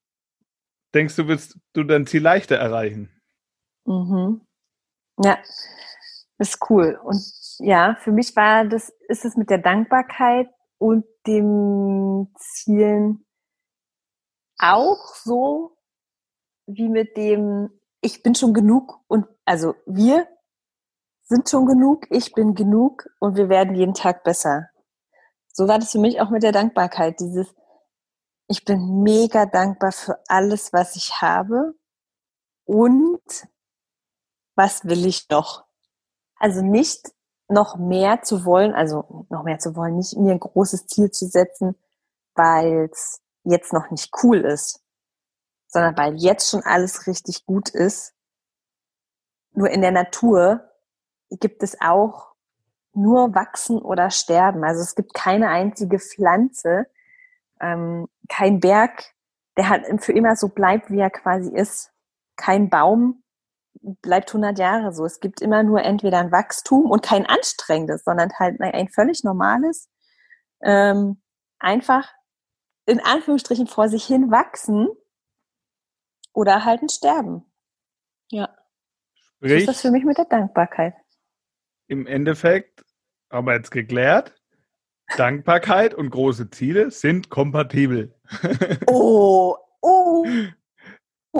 denkst 0.95 1.15
du, 1.15 1.27
willst 1.27 1.59
du 1.73 1.83
dein 1.83 2.07
Ziel 2.07 2.23
leichter 2.23 2.55
erreichen? 2.55 3.14
Mhm. 3.86 4.41
Ja, 5.24 5.38
ist 6.38 6.60
cool. 6.69 7.00
Und 7.04 7.21
ja, 7.60 7.95
für 8.02 8.12
mich 8.12 8.36
war 8.36 8.65
das, 8.65 8.89
ist 9.08 9.26
es 9.26 9.38
mit 9.38 9.50
der 9.50 9.60
Dankbarkeit 9.60 10.50
und 10.78 11.06
dem 11.26 12.34
Zielen 12.38 13.26
auch 14.58 15.15
so 15.15 15.78
wie 16.67 16.89
mit 16.89 17.15
dem 17.17 17.69
ich 18.02 18.21
bin 18.24 18.36
schon 18.36 18.54
genug 18.54 19.00
und 19.08 19.26
also 19.45 19.76
wir 19.86 20.28
sind 21.24 21.50
schon 21.50 21.65
genug, 21.65 22.06
ich 22.12 22.34
bin 22.34 22.54
genug 22.54 23.08
und 23.19 23.36
wir 23.36 23.50
werden 23.50 23.76
jeden 23.76 23.95
Tag 23.95 24.24
besser. 24.24 24.69
So 25.52 25.67
war 25.67 25.80
das 25.80 25.91
für 25.91 26.00
mich 26.00 26.21
auch 26.21 26.30
mit 26.30 26.43
der 26.43 26.52
Dankbarkeit. 26.52 27.19
Dieses, 27.19 27.48
ich 28.48 28.63
bin 28.63 29.02
mega 29.02 29.48
dankbar 29.48 29.91
für 29.91 30.19
alles, 30.28 30.71
was 30.71 30.95
ich 30.95 31.21
habe 31.21 31.74
und 32.65 33.24
was 34.55 34.85
will 34.85 35.05
ich 35.05 35.29
noch? 35.29 35.65
Also 36.37 36.61
nicht 36.61 37.11
noch 37.47 37.77
mehr 37.77 38.21
zu 38.23 38.45
wollen, 38.45 38.73
also 38.73 39.25
noch 39.29 39.43
mehr 39.43 39.59
zu 39.59 39.75
wollen, 39.75 39.97
nicht 39.97 40.17
mir 40.17 40.31
ein 40.31 40.39
großes 40.39 40.87
Ziel 40.87 41.11
zu 41.11 41.27
setzen, 41.27 41.75
weil 42.33 42.89
es 42.91 43.21
jetzt 43.43 43.71
noch 43.71 43.91
nicht 43.91 44.11
cool 44.23 44.39
ist, 44.41 44.83
sondern 45.67 45.97
weil 45.97 46.15
jetzt 46.15 46.49
schon 46.49 46.63
alles 46.63 47.07
richtig 47.07 47.45
gut 47.45 47.69
ist. 47.69 48.13
Nur 49.51 49.69
in 49.69 49.81
der 49.81 49.91
Natur 49.91 50.69
gibt 51.29 51.63
es 51.63 51.79
auch 51.79 52.33
nur 52.93 53.35
wachsen 53.35 53.77
oder 53.77 54.09
sterben. 54.09 54.63
Also 54.63 54.81
es 54.81 54.95
gibt 54.95 55.13
keine 55.13 55.49
einzige 55.49 55.99
Pflanze, 55.99 56.87
ähm, 57.61 58.07
kein 58.27 58.59
Berg, 58.59 59.13
der 59.57 59.69
halt 59.69 60.03
für 60.03 60.13
immer 60.13 60.35
so 60.35 60.49
bleibt, 60.49 60.89
wie 60.89 60.99
er 60.99 61.09
quasi 61.09 61.49
ist. 61.53 61.91
Kein 62.35 62.69
Baum 62.69 63.23
bleibt 64.02 64.30
100 64.30 64.58
Jahre 64.58 64.93
so. 64.93 65.06
Es 65.06 65.19
gibt 65.19 65.41
immer 65.41 65.63
nur 65.63 65.82
entweder 65.82 66.19
ein 66.19 66.32
Wachstum 66.32 66.89
und 66.89 67.04
kein 67.04 67.26
anstrengendes, 67.26 68.04
sondern 68.04 68.32
halt 68.39 68.60
ein 68.60 68.89
völlig 68.89 69.24
normales, 69.24 69.89
ähm, 70.62 71.21
einfach 71.60 72.12
in 72.86 73.00
Anführungsstrichen 73.00 73.67
vor 73.67 73.89
sich 73.89 74.06
hin 74.06 74.32
wachsen 74.32 74.89
oder 76.34 76.65
halt 76.65 76.82
ein 76.82 76.89
Sterben. 76.89 77.45
Ja. 78.30 78.56
Sprich, 79.38 79.52
so 79.52 79.58
ist 79.58 79.67
das 79.67 79.82
für 79.82 79.91
mich 79.91 80.04
mit 80.04 80.17
der 80.17 80.26
Dankbarkeit. 80.26 80.95
Im 81.88 82.08
Endeffekt 82.08 82.84
haben 83.32 83.48
wir 83.48 83.54
jetzt 83.54 83.71
geklärt, 83.71 84.34
Dankbarkeit 85.17 85.93
und 85.93 86.10
große 86.10 86.50
Ziele 86.50 86.89
sind 86.89 87.30
kompatibel. 87.30 88.15
oh, 88.88 89.56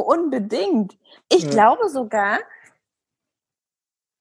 unbedingt. 0.02 0.98
Ich 1.30 1.44
ja. 1.44 1.50
glaube 1.50 1.90
sogar, 1.90 2.40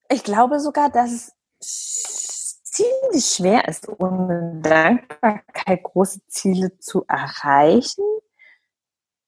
ich 0.09 0.23
glaube 0.23 0.61
sogar, 0.61 0.91
dass 0.91 1.35
es 1.61 2.63
ziemlich 2.63 3.27
schwer 3.27 3.69
ist, 3.69 3.89
ohne 3.89 4.61
Dankbarkeit 4.63 5.83
große 5.83 6.27
Ziele 6.27 6.79
zu 6.79 7.05
erreichen. 7.07 8.05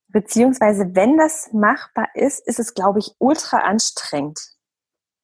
Beziehungsweise, 0.09 0.95
wenn 0.95 1.17
das 1.17 1.53
machbar 1.53 2.09
ist, 2.15 2.47
ist 2.47 2.59
es, 2.59 2.75
glaube 2.75 2.99
ich, 2.99 3.15
ultra 3.19 3.59
anstrengend. 3.59 4.41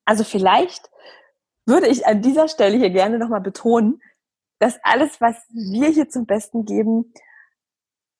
Also 0.04 0.24
vielleicht 0.24 0.90
würde 1.66 1.86
ich 1.88 2.06
an 2.06 2.22
dieser 2.22 2.48
Stelle 2.48 2.76
hier 2.76 2.90
gerne 2.90 3.18
nochmal 3.18 3.40
betonen, 3.40 4.02
dass 4.58 4.78
alles, 4.82 5.20
was 5.20 5.36
wir 5.48 5.88
hier 5.88 6.08
zum 6.08 6.26
Besten 6.26 6.64
geben, 6.64 7.12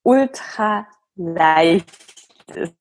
ultra 0.03 0.87
leicht 1.15 1.89
ist. 2.57 2.75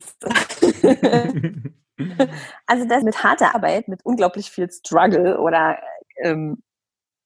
also 2.66 2.86
das 2.86 3.04
mit 3.04 3.24
harter 3.24 3.56
Arbeit, 3.56 3.88
mit 3.88 4.04
unglaublich 4.04 4.52
viel 4.52 4.70
Struggle 4.72 5.40
oder 5.40 5.78
ähm, 6.18 6.64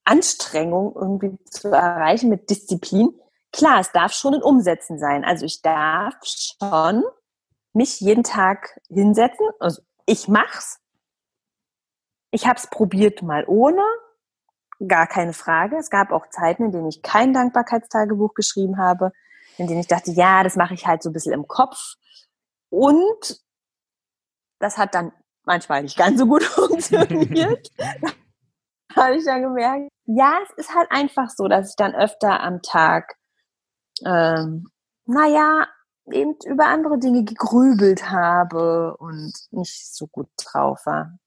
Anstrengung 0.04 0.94
irgendwie 0.96 1.38
zu 1.46 1.70
erreichen, 1.70 2.30
mit 2.30 2.50
Disziplin, 2.50 3.10
klar, 3.52 3.80
es 3.80 3.92
darf 3.92 4.14
schon 4.14 4.36
ein 4.36 4.44
Umsetzen 4.44 5.00
sein. 5.00 5.24
Also 5.26 5.46
ich 5.46 5.62
darf 5.62 6.16
schon 6.24 7.04
mich 7.74 8.00
jeden 8.00 8.24
Tag 8.24 8.80
hinsetzen. 8.88 9.48
Also 9.60 9.82
ich 10.06 10.28
mach's. 10.28 10.80
Ich 12.32 12.48
habe 12.48 12.60
es 12.60 12.68
probiert 12.68 13.22
mal 13.22 13.46
ohne, 13.48 13.84
gar 14.88 15.08
keine 15.08 15.34
Frage. 15.34 15.78
Es 15.78 15.90
gab 15.90 16.12
auch 16.12 16.30
Zeiten, 16.30 16.66
in 16.66 16.72
denen 16.72 16.88
ich 16.88 17.02
kein 17.02 17.34
Dankbarkeitstagebuch 17.34 18.34
geschrieben 18.34 18.78
habe, 18.78 19.12
in 19.58 19.68
denen 19.68 19.80
ich 19.80 19.88
dachte, 19.88 20.12
ja, 20.12 20.44
das 20.44 20.56
mache 20.56 20.74
ich 20.74 20.86
halt 20.86 21.02
so 21.02 21.10
ein 21.10 21.14
bisschen 21.14 21.34
im 21.34 21.48
Kopf. 21.48 21.96
Und 22.76 23.40
das 24.60 24.78
hat 24.78 24.96
dann 24.96 25.14
manchmal 25.46 25.84
nicht 25.84 25.98
ganz 25.98 26.20
so 26.20 26.26
gut 26.26 26.44
funktioniert. 26.44 27.72
habe 28.96 29.16
ich 29.16 29.24
dann 29.24 29.44
gemerkt, 29.44 29.90
ja, 30.06 30.40
es 30.44 30.52
ist 30.58 30.76
halt 30.76 30.92
einfach 30.92 31.30
so, 31.30 31.48
dass 31.48 31.70
ich 31.70 31.76
dann 31.78 31.96
öfter 31.96 32.42
am 32.42 32.62
Tag, 32.62 33.16
ähm, 34.06 34.68
naja, 35.06 35.68
eben 36.12 36.36
über 36.46 36.66
andere 36.66 37.00
Dinge 37.00 37.24
gegrübelt 37.24 38.10
habe 38.10 38.98
und 38.98 39.34
nicht 39.52 39.96
so 39.96 40.08
gut 40.08 40.28
drauf 40.36 40.86
war. 40.86 41.18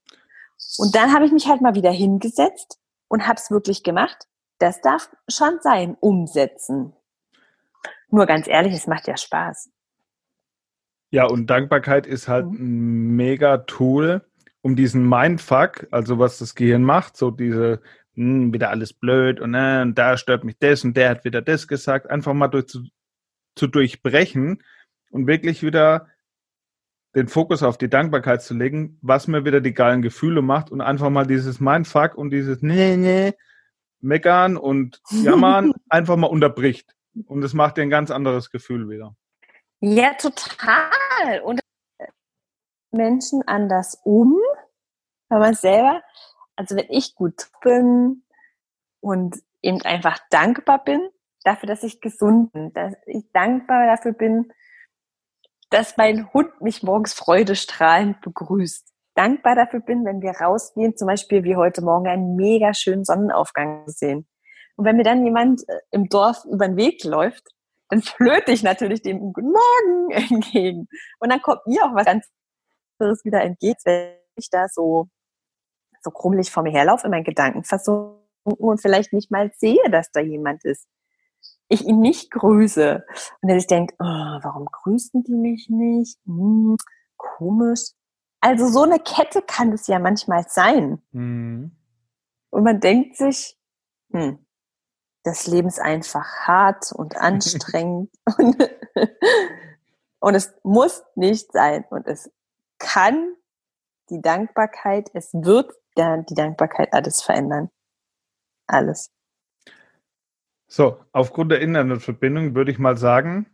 Und 0.76 0.94
dann 0.94 1.14
habe 1.14 1.24
ich 1.24 1.32
mich 1.32 1.48
halt 1.48 1.62
mal 1.62 1.74
wieder 1.74 1.90
hingesetzt 1.90 2.78
und 3.08 3.26
habe 3.26 3.38
es 3.38 3.50
wirklich 3.50 3.82
gemacht. 3.82 4.26
Das 4.58 4.82
darf 4.82 5.08
schon 5.28 5.60
sein, 5.62 5.96
umsetzen. 5.98 6.94
Nur 8.10 8.26
ganz 8.26 8.46
ehrlich, 8.48 8.74
es 8.74 8.86
macht 8.86 9.06
ja 9.08 9.16
Spaß. 9.16 9.70
Ja, 11.10 11.24
und 11.24 11.48
Dankbarkeit 11.48 12.06
ist 12.06 12.28
halt 12.28 12.46
mhm. 12.46 12.52
ein 12.52 13.16
mega 13.16 13.58
Tool, 13.58 14.22
um 14.60 14.76
diesen 14.76 15.08
Mindfuck, 15.08 15.86
also 15.90 16.18
was 16.18 16.38
das 16.38 16.54
Gehirn 16.54 16.82
macht, 16.82 17.16
so 17.16 17.30
diese, 17.30 17.80
mh, 18.14 18.44
hm, 18.44 18.52
wieder 18.52 18.70
alles 18.70 18.92
blöd 18.92 19.40
und, 19.40 19.54
äh, 19.54 19.82
und 19.82 19.96
da 19.96 20.16
stört 20.16 20.44
mich 20.44 20.58
das 20.58 20.84
und 20.84 20.96
der 20.96 21.10
hat 21.10 21.24
wieder 21.24 21.42
das 21.42 21.68
gesagt, 21.68 22.10
einfach 22.10 22.34
mal 22.34 22.48
durch, 22.48 22.66
zu, 22.66 22.84
zu 23.56 23.66
durchbrechen 23.66 24.62
und 25.10 25.26
wirklich 25.26 25.62
wieder 25.62 26.08
den 27.14 27.28
Fokus 27.28 27.62
auf 27.62 27.78
die 27.78 27.88
Dankbarkeit 27.88 28.42
zu 28.42 28.54
legen, 28.54 28.98
was 29.00 29.28
mir 29.28 29.44
wieder 29.44 29.60
die 29.60 29.72
geilen 29.72 30.02
Gefühle 30.02 30.42
macht 30.42 30.70
und 30.70 30.80
einfach 30.80 31.10
mal 31.10 31.26
dieses 31.26 31.58
Mindfuck 31.60 32.14
und 32.14 32.30
dieses 32.30 32.60
Nee, 32.62 32.96
nee, 32.96 33.32
meckern 34.00 34.56
und 34.56 35.00
jammern 35.10 35.72
einfach 35.88 36.16
mal 36.16 36.26
unterbricht. 36.26 36.94
Und 37.26 37.42
es 37.42 37.54
macht 37.54 37.76
dir 37.76 37.82
ein 37.82 37.90
ganz 37.90 38.10
anderes 38.10 38.50
Gefühl 38.50 38.88
wieder. 38.88 39.16
Ja, 39.80 40.14
total. 40.14 41.40
Und 41.44 41.60
Menschen 42.90 43.42
anders 43.46 44.00
um, 44.04 44.36
weil 45.28 45.40
man 45.40 45.54
selber, 45.54 46.02
also 46.56 46.74
wenn 46.76 46.86
ich 46.88 47.14
gut 47.14 47.48
bin 47.62 48.24
und 49.00 49.36
eben 49.62 49.82
einfach 49.82 50.18
dankbar 50.30 50.82
bin 50.82 51.08
dafür, 51.44 51.68
dass 51.68 51.82
ich 51.82 52.00
gesund 52.00 52.52
bin, 52.52 52.72
dass 52.72 52.94
ich 53.06 53.30
dankbar 53.32 53.86
dafür 53.86 54.12
bin, 54.12 54.52
dass 55.70 55.96
mein 55.96 56.32
Hund 56.32 56.60
mich 56.60 56.82
morgens 56.82 57.14
freudestrahlend 57.14 58.20
begrüßt. 58.20 58.92
Dankbar 59.14 59.54
dafür 59.54 59.80
bin, 59.80 60.04
wenn 60.04 60.22
wir 60.22 60.32
rausgehen, 60.32 60.96
zum 60.96 61.06
Beispiel 61.06 61.44
wie 61.44 61.56
heute 61.56 61.82
Morgen 61.82 62.06
einen 62.06 62.36
mega 62.36 62.72
schönen 62.72 63.04
Sonnenaufgang 63.04 63.84
sehen. 63.88 64.26
Und 64.76 64.84
wenn 64.84 64.96
mir 64.96 65.02
dann 65.02 65.24
jemand 65.24 65.68
äh, 65.68 65.80
im 65.90 66.08
Dorf 66.08 66.44
über 66.44 66.68
den 66.68 66.76
Weg 66.76 67.02
läuft, 67.04 67.48
dann 67.88 68.02
flöte 68.02 68.52
ich 68.52 68.62
natürlich 68.62 69.02
dem 69.02 69.32
Guten 69.32 69.52
Morgen 69.52 70.10
entgegen. 70.10 70.88
Und 71.20 71.30
dann 71.30 71.42
kommt 71.42 71.66
mir 71.66 71.84
auch 71.84 71.94
was 71.94 72.06
ganz 72.06 72.26
anderes 72.98 73.24
wieder 73.24 73.42
entgegen, 73.42 73.78
wenn 73.84 74.14
ich 74.36 74.50
da 74.50 74.68
so, 74.68 75.08
so 76.02 76.10
krummelig 76.10 76.50
vor 76.50 76.62
mir 76.62 76.72
herlaufe, 76.72 77.06
in 77.06 77.10
meinen 77.10 77.24
Gedanken 77.24 77.64
versunken 77.64 78.18
und 78.44 78.80
vielleicht 78.80 79.12
nicht 79.12 79.30
mal 79.30 79.50
sehe, 79.56 79.90
dass 79.90 80.10
da 80.10 80.20
jemand 80.20 80.64
ist 80.64 80.86
ich 81.68 81.84
ihn 81.84 82.00
nicht 82.00 82.30
grüße 82.30 83.04
und 83.40 83.48
er 83.48 83.58
sich 83.58 83.66
denkt, 83.66 83.94
oh, 83.98 84.04
warum 84.04 84.66
grüßen 84.66 85.22
die 85.22 85.34
mich 85.34 85.68
nicht? 85.68 86.18
Hm, 86.24 86.76
komisch. 87.16 87.90
Also 88.40 88.68
so 88.68 88.82
eine 88.82 88.98
Kette 88.98 89.42
kann 89.42 89.72
es 89.72 89.86
ja 89.86 89.98
manchmal 89.98 90.46
sein. 90.48 91.02
Mhm. 91.12 91.72
Und 92.50 92.64
man 92.64 92.80
denkt 92.80 93.16
sich, 93.16 93.58
hm, 94.12 94.38
das 95.28 95.46
Leben 95.46 95.68
ist 95.68 95.80
einfach 95.80 96.26
hart 96.40 96.90
und 96.92 97.16
anstrengend 97.16 98.10
und, 98.38 98.56
und 100.20 100.34
es 100.34 100.54
muss 100.62 101.02
nicht 101.14 101.52
sein 101.52 101.84
und 101.90 102.06
es 102.06 102.30
kann 102.78 103.34
die 104.10 104.22
Dankbarkeit, 104.22 105.10
es 105.12 105.34
wird 105.34 105.70
ja 105.96 106.16
die 106.16 106.34
Dankbarkeit 106.34 106.94
alles 106.94 107.20
verändern. 107.20 107.70
Alles. 108.66 109.10
So, 110.66 110.98
aufgrund 111.12 111.52
der 111.52 111.60
Internetverbindung 111.60 112.54
würde 112.54 112.70
ich 112.70 112.78
mal 112.78 112.96
sagen, 112.96 113.46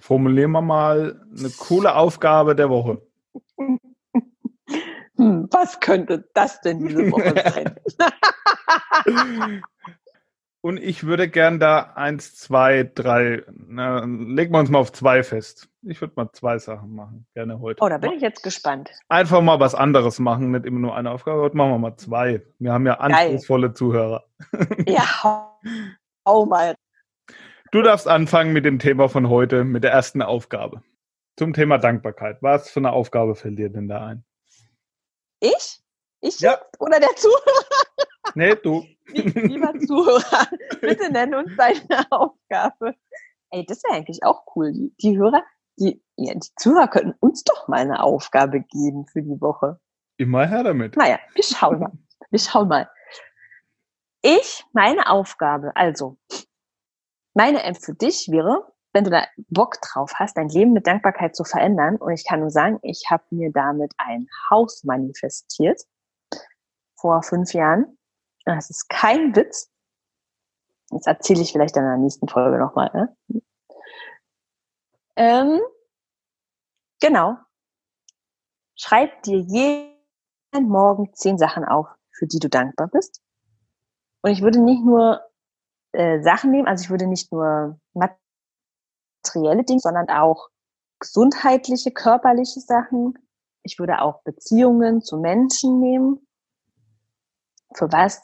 formulieren 0.00 0.50
wir 0.52 0.62
mal 0.62 1.24
eine 1.36 1.50
coole 1.50 1.94
Aufgabe 1.94 2.56
der 2.56 2.70
Woche. 2.70 3.02
Hm, 5.16 5.48
was 5.50 5.80
könnte 5.80 6.28
das 6.34 6.60
denn 6.60 6.86
diese 6.86 7.10
Woche 7.10 7.34
sein? 7.54 7.78
Und 10.64 10.78
ich 10.78 11.04
würde 11.04 11.28
gern 11.28 11.60
da 11.60 11.92
eins, 11.94 12.36
zwei, 12.36 12.90
drei, 12.94 13.42
na, 13.52 14.02
legen 14.06 14.54
wir 14.54 14.60
uns 14.60 14.70
mal 14.70 14.78
auf 14.78 14.92
zwei 14.92 15.22
fest. 15.22 15.68
Ich 15.82 16.00
würde 16.00 16.14
mal 16.16 16.32
zwei 16.32 16.56
Sachen 16.56 16.94
machen, 16.94 17.26
gerne 17.34 17.60
heute. 17.60 17.84
Oh, 17.84 17.88
da 17.90 17.98
bin 17.98 18.12
ich 18.12 18.22
jetzt 18.22 18.42
gespannt. 18.42 18.90
Einfach 19.10 19.42
mal 19.42 19.60
was 19.60 19.74
anderes 19.74 20.18
machen, 20.20 20.52
nicht 20.52 20.64
immer 20.64 20.78
nur 20.78 20.96
eine 20.96 21.10
Aufgabe. 21.10 21.42
Heute 21.42 21.58
machen 21.58 21.72
wir 21.72 21.78
mal 21.78 21.96
zwei. 21.98 22.46
Wir 22.58 22.72
haben 22.72 22.86
ja 22.86 22.94
anspruchsvolle 22.94 23.66
Geil. 23.66 23.76
Zuhörer. 23.76 24.24
Ja, 24.88 25.54
Hau 26.26 26.46
mal. 26.46 26.74
Du 27.70 27.82
darfst 27.82 28.08
anfangen 28.08 28.54
mit 28.54 28.64
dem 28.64 28.78
Thema 28.78 29.10
von 29.10 29.28
heute, 29.28 29.64
mit 29.64 29.84
der 29.84 29.92
ersten 29.92 30.22
Aufgabe. 30.22 30.82
Zum 31.36 31.52
Thema 31.52 31.76
Dankbarkeit. 31.76 32.38
Was 32.40 32.70
für 32.70 32.80
eine 32.80 32.92
Aufgabe 32.92 33.34
fällt 33.34 33.58
dir 33.58 33.68
denn 33.68 33.88
da 33.88 34.06
ein? 34.06 34.24
Ich? 35.40 35.82
Ich 36.22 36.40
ja. 36.40 36.58
oder 36.78 37.00
der 37.00 37.14
Zuhörer? 37.16 37.84
Nee, 38.34 38.56
du. 38.56 38.84
Lieber 39.06 39.78
Zuhörer, 39.78 40.48
bitte 40.80 41.12
nenn 41.12 41.34
uns 41.34 41.50
deine 41.56 42.10
Aufgabe. 42.10 42.94
Ey, 43.50 43.64
das 43.66 43.84
wäre 43.84 43.94
eigentlich 43.94 44.24
auch 44.24 44.44
cool. 44.56 44.72
Die, 44.72 44.94
die 45.00 45.18
Hörer, 45.18 45.42
die, 45.76 46.02
ja, 46.16 46.34
die 46.34 46.48
Zuhörer 46.56 46.88
könnten 46.88 47.14
uns 47.20 47.44
doch 47.44 47.68
mal 47.68 47.80
eine 47.80 48.02
Aufgabe 48.02 48.60
geben 48.60 49.06
für 49.06 49.22
die 49.22 49.40
Woche. 49.40 49.78
Immer 50.16 50.46
her 50.46 50.64
damit. 50.64 50.96
Naja, 50.96 51.18
wir 51.34 51.44
schauen 51.44 51.80
mal. 51.80 51.92
Wir 52.30 52.38
schauen 52.38 52.68
mal. 52.68 52.88
Ich, 54.22 54.64
meine 54.72 55.10
Aufgabe, 55.10 55.76
also, 55.76 56.16
meine 57.34 57.62
App 57.62 57.76
für 57.76 57.94
dich 57.94 58.28
wäre, 58.30 58.72
wenn 58.94 59.04
du 59.04 59.10
da 59.10 59.26
Bock 59.48 59.76
drauf 59.82 60.12
hast, 60.14 60.36
dein 60.36 60.48
Leben 60.48 60.72
mit 60.72 60.86
Dankbarkeit 60.86 61.36
zu 61.36 61.44
verändern, 61.44 61.96
und 61.96 62.12
ich 62.12 62.24
kann 62.26 62.40
nur 62.40 62.50
sagen, 62.50 62.78
ich 62.82 63.10
habe 63.10 63.24
mir 63.30 63.50
damit 63.52 63.92
ein 63.98 64.28
Haus 64.48 64.84
manifestiert 64.84 65.82
vor 66.96 67.22
fünf 67.22 67.52
Jahren. 67.52 67.98
Das 68.44 68.70
ist 68.70 68.88
kein 68.88 69.34
Witz. 69.34 69.70
Das 70.90 71.06
erzähle 71.06 71.42
ich 71.42 71.52
vielleicht 71.52 71.76
in 71.76 71.82
der 71.82 71.96
nächsten 71.96 72.28
Folge 72.28 72.58
nochmal. 72.58 72.90
Ne? 72.94 73.42
Ähm, 75.16 75.60
genau. 77.00 77.36
Schreib 78.76 79.22
dir 79.22 79.38
jeden 79.38 80.68
Morgen 80.68 81.14
zehn 81.14 81.38
Sachen 81.38 81.64
auf, 81.64 81.86
für 82.10 82.26
die 82.26 82.38
du 82.38 82.48
dankbar 82.48 82.88
bist. 82.88 83.22
Und 84.22 84.30
ich 84.30 84.42
würde 84.42 84.60
nicht 84.60 84.82
nur 84.84 85.20
äh, 85.92 86.20
Sachen 86.22 86.50
nehmen, 86.50 86.66
also 86.66 86.82
ich 86.82 86.90
würde 86.90 87.06
nicht 87.06 87.30
nur 87.32 87.78
materielle 87.92 89.64
Dinge, 89.64 89.80
sondern 89.80 90.08
auch 90.08 90.48
gesundheitliche, 90.98 91.92
körperliche 91.92 92.60
Sachen. 92.60 93.18
Ich 93.62 93.78
würde 93.78 94.00
auch 94.00 94.22
Beziehungen 94.22 95.02
zu 95.02 95.18
Menschen 95.18 95.80
nehmen. 95.80 96.26
Für 97.74 97.90
was 97.90 98.22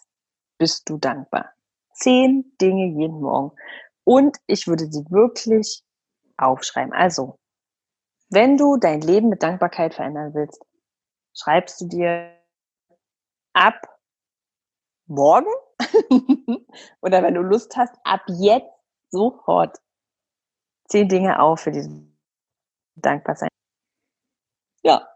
bist 0.61 0.88
du 0.90 0.99
dankbar? 0.99 1.55
Zehn 1.94 2.53
Dinge 2.61 2.87
jeden 2.87 3.20
Morgen. 3.20 3.57
Und 4.05 4.37
ich 4.46 4.68
würde 4.68 4.85
sie 4.85 5.05
wirklich 5.11 5.83
aufschreiben. 6.37 6.92
Also, 6.92 7.38
wenn 8.29 8.59
du 8.59 8.77
dein 8.77 9.01
Leben 9.01 9.31
mit 9.31 9.42
Dankbarkeit 9.42 9.94
verändern 9.94 10.35
willst, 10.35 10.62
schreibst 11.35 11.81
du 11.81 11.88
dir 11.88 12.37
ab 13.55 13.81
morgen 15.07 15.51
oder 17.01 17.23
wenn 17.23 17.35
du 17.35 17.40
Lust 17.40 17.77
hast, 17.77 17.94
ab 18.05 18.20
jetzt 18.29 18.70
sofort 19.11 19.79
zehn 20.88 21.09
Dinge 21.09 21.40
auf, 21.40 21.61
für 21.61 21.70
die 21.70 21.83
du 21.83 22.07
dankbar 22.96 23.35
sein. 23.35 23.49
Ja. 24.83 25.09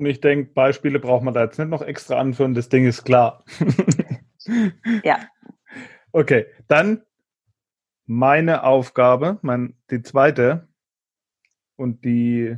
Und 0.00 0.06
ich 0.06 0.22
denke, 0.22 0.50
Beispiele 0.54 0.98
braucht 0.98 1.22
man 1.22 1.34
da 1.34 1.44
jetzt 1.44 1.58
nicht 1.58 1.68
noch 1.68 1.82
extra 1.82 2.18
anführen, 2.18 2.54
das 2.54 2.70
Ding 2.70 2.86
ist 2.86 3.04
klar. 3.04 3.44
ja. 5.04 5.18
Okay, 6.10 6.46
dann 6.68 7.02
meine 8.06 8.64
Aufgabe, 8.64 9.38
mein, 9.42 9.76
die 9.90 10.00
zweite, 10.00 10.68
und 11.76 12.02
die 12.06 12.56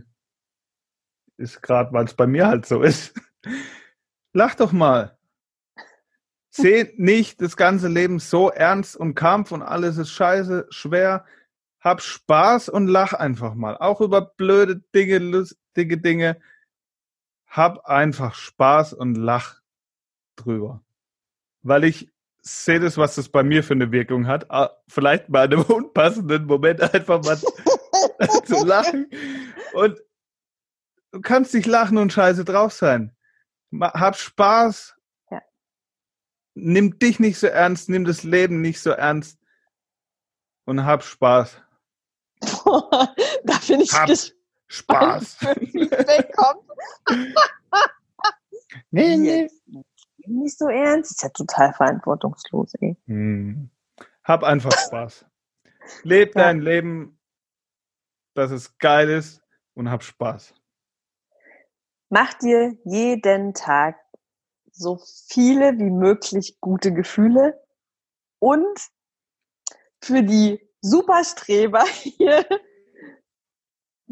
ist 1.37 1.63
gerade, 1.63 1.93
weil 1.93 2.05
es 2.05 2.15
bei 2.15 2.29
mir 2.29 2.47
halt 2.47 2.65
so 2.65 2.81
ist. 2.81 3.21
Lach 4.33 4.55
doch 4.55 4.71
mal. 4.71 5.19
Seh 6.49 6.95
nicht 6.97 7.43
das 7.43 7.57
ganze 7.57 7.89
Leben 7.89 8.21
so 8.21 8.51
ernst 8.51 8.97
und 8.97 9.17
Kampf 9.17 9.51
und 9.51 9.63
alles 9.63 9.99
ist 9.99 10.11
scheiße, 10.11 10.69
schwer. 10.71 11.25
Hab 11.81 12.03
Spaß 12.03 12.69
und 12.69 12.87
lach 12.87 13.15
einfach 13.15 13.55
mal. 13.55 13.77
Auch 13.79 14.01
über 14.01 14.21
blöde 14.21 14.77
Dinge, 14.95 15.19
lustige 15.19 15.99
Dinge. 15.99 16.41
Hab 17.53 17.85
einfach 17.85 18.35
Spaß 18.35 18.95
und 18.95 19.15
lach 19.15 19.61
drüber. 20.37 20.83
Weil 21.63 21.85
ich 21.85 22.11
sehe 22.41 22.81
das, 22.81 22.97
was 22.97 23.15
das 23.15 23.29
bei 23.29 23.43
mir 23.43 23.63
für 23.63 23.75
eine 23.75 23.93
Wirkung 23.93 24.27
hat. 24.27 24.51
Ah, 24.51 24.71
Vielleicht 24.89 25.29
mal 25.29 25.45
in 25.45 25.53
einem 25.53 25.63
unpassenden 25.69 26.47
Moment 26.47 26.81
einfach 26.81 27.23
mal 27.23 27.37
zu 28.47 28.65
lachen. 28.65 29.11
Und 29.75 30.03
du 31.13 31.21
kannst 31.21 31.53
nicht 31.53 31.67
lachen 31.67 31.99
und 31.99 32.13
scheiße 32.13 32.45
drauf 32.47 32.73
sein. 32.73 33.15
Hab 33.81 34.17
Spaß. 34.17 34.97
Ja. 35.31 35.43
Nimm 36.55 36.99
dich 36.99 37.21
nicht 37.21 37.39
so 37.39 37.49
ernst, 37.49 37.91
nimm 37.91 38.07
das 38.07 38.23
Leben 38.23 38.63
nicht 38.63 38.81
so 38.81 38.91
ernst 38.91 39.39
und 40.65 40.87
hab 40.87 41.05
Spaß. 41.05 41.61
da 43.45 43.55
finde 43.61 43.85
ich 43.85 43.93
Hab 43.93 44.09
gespannt, 44.09 44.42
Spaß. 44.73 45.39
Nee, 48.91 49.17
nee. 49.17 49.51
Nicht 50.27 50.59
so 50.59 50.69
ernst. 50.69 51.11
Ist 51.11 51.23
ja 51.23 51.29
total 51.31 51.73
verantwortungslos, 51.75 52.75
ey. 52.81 52.97
Hm. 53.07 53.71
Hab 54.25 54.45
einfach 54.45 54.73
Spaß. 54.73 55.27
Leb 56.05 56.35
Ja. 56.35 56.45
dein 56.45 56.61
Leben, 56.61 57.19
dass 58.35 58.51
es 58.51 58.79
geil 58.79 59.11
ist 59.11 59.43
und 59.75 59.91
hab 59.91 60.03
Spaß. 60.03 60.55
Mach 62.09 62.33
dir 62.35 62.77
jeden 62.85 63.53
Tag 63.55 63.97
so 64.71 64.99
viele 65.29 65.79
wie 65.79 65.91
möglich 65.91 66.59
gute 66.61 66.95
Gefühle 66.95 67.61
und 68.39 68.79
für 70.01 70.23
die 70.23 70.67
Superstreber 70.81 71.85
hier 71.93 72.47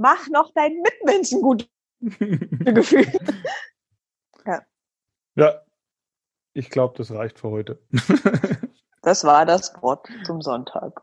mach 0.00 0.28
noch 0.28 0.52
deinen 0.54 0.80
Mitmenschen 0.80 1.42
gute 1.42 1.66
Gefühle. 2.00 3.12
ja, 5.36 5.62
ich 6.54 6.70
glaube, 6.70 6.94
das 6.96 7.12
reicht 7.12 7.38
für 7.38 7.50
heute. 7.50 7.80
Das 9.02 9.24
war 9.24 9.46
das 9.46 9.72
Wort 9.80 10.06
zum 10.26 10.42
Sonntag. 10.42 11.00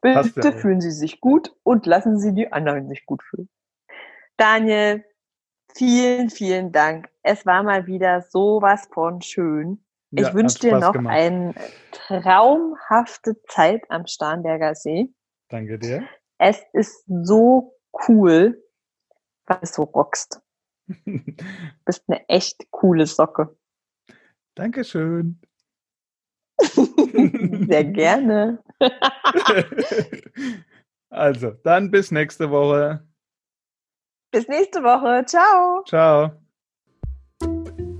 Bitte 0.00 0.32
ja 0.34 0.50
fühlen 0.50 0.80
Sie 0.80 0.90
sich 0.90 1.20
gut 1.20 1.54
und 1.62 1.86
lassen 1.86 2.18
Sie 2.18 2.34
die 2.34 2.50
anderen 2.50 2.88
sich 2.88 3.06
gut 3.06 3.22
fühlen. 3.22 3.48
Daniel, 4.36 5.04
vielen, 5.76 6.28
vielen 6.28 6.72
Dank. 6.72 7.08
Es 7.22 7.46
war 7.46 7.62
mal 7.62 7.86
wieder 7.86 8.22
sowas 8.22 8.88
von 8.92 9.22
schön. 9.22 9.84
Ich 10.10 10.22
Ja, 10.22 10.34
wünsche 10.34 10.56
hat 10.56 10.62
dir 10.64 10.78
noch 10.78 10.92
gemacht. 10.92 11.14
eine 11.14 11.54
traumhafte 11.92 13.40
Zeit 13.44 13.88
am 13.88 14.08
Starnberger 14.08 14.74
See. 14.74 15.14
Danke 15.48 15.78
dir. 15.78 16.02
Es 16.44 16.60
ist 16.72 17.04
so 17.06 17.78
cool, 18.08 18.60
was 19.46 19.74
du 19.74 19.82
rockst. 19.82 20.40
Bist 21.84 22.02
eine 22.08 22.28
echt 22.28 22.68
coole 22.72 23.06
Socke. 23.06 23.56
Dankeschön. 24.56 25.40
Sehr 26.60 27.84
gerne. 27.84 28.60
also, 31.10 31.52
dann 31.62 31.92
bis 31.92 32.10
nächste 32.10 32.50
Woche. 32.50 33.06
Bis 34.32 34.48
nächste 34.48 34.82
Woche. 34.82 35.24
Ciao. 35.26 35.84
Ciao. 35.84 36.32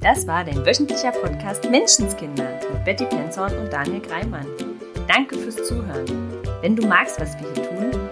Das 0.01 0.27
war 0.27 0.45
dein 0.45 0.67
wöchentlicher 0.67 1.13
Podcast 1.13 1.71
Menschenskinder 1.71 2.59
mit 2.73 2.85
Betty 2.85 3.05
Penzorn 3.05 3.57
und 3.57 3.73
Daniel 3.73 4.01
Greimann. 4.01 4.49
Danke 5.07 5.39
fürs 5.39 5.63
Zuhören. 5.63 6.43
Wenn 6.61 6.75
du 6.75 6.85
magst, 6.89 7.21
was 7.21 7.39
wir 7.41 7.53
hier 7.55 7.69
tun, 7.69 8.12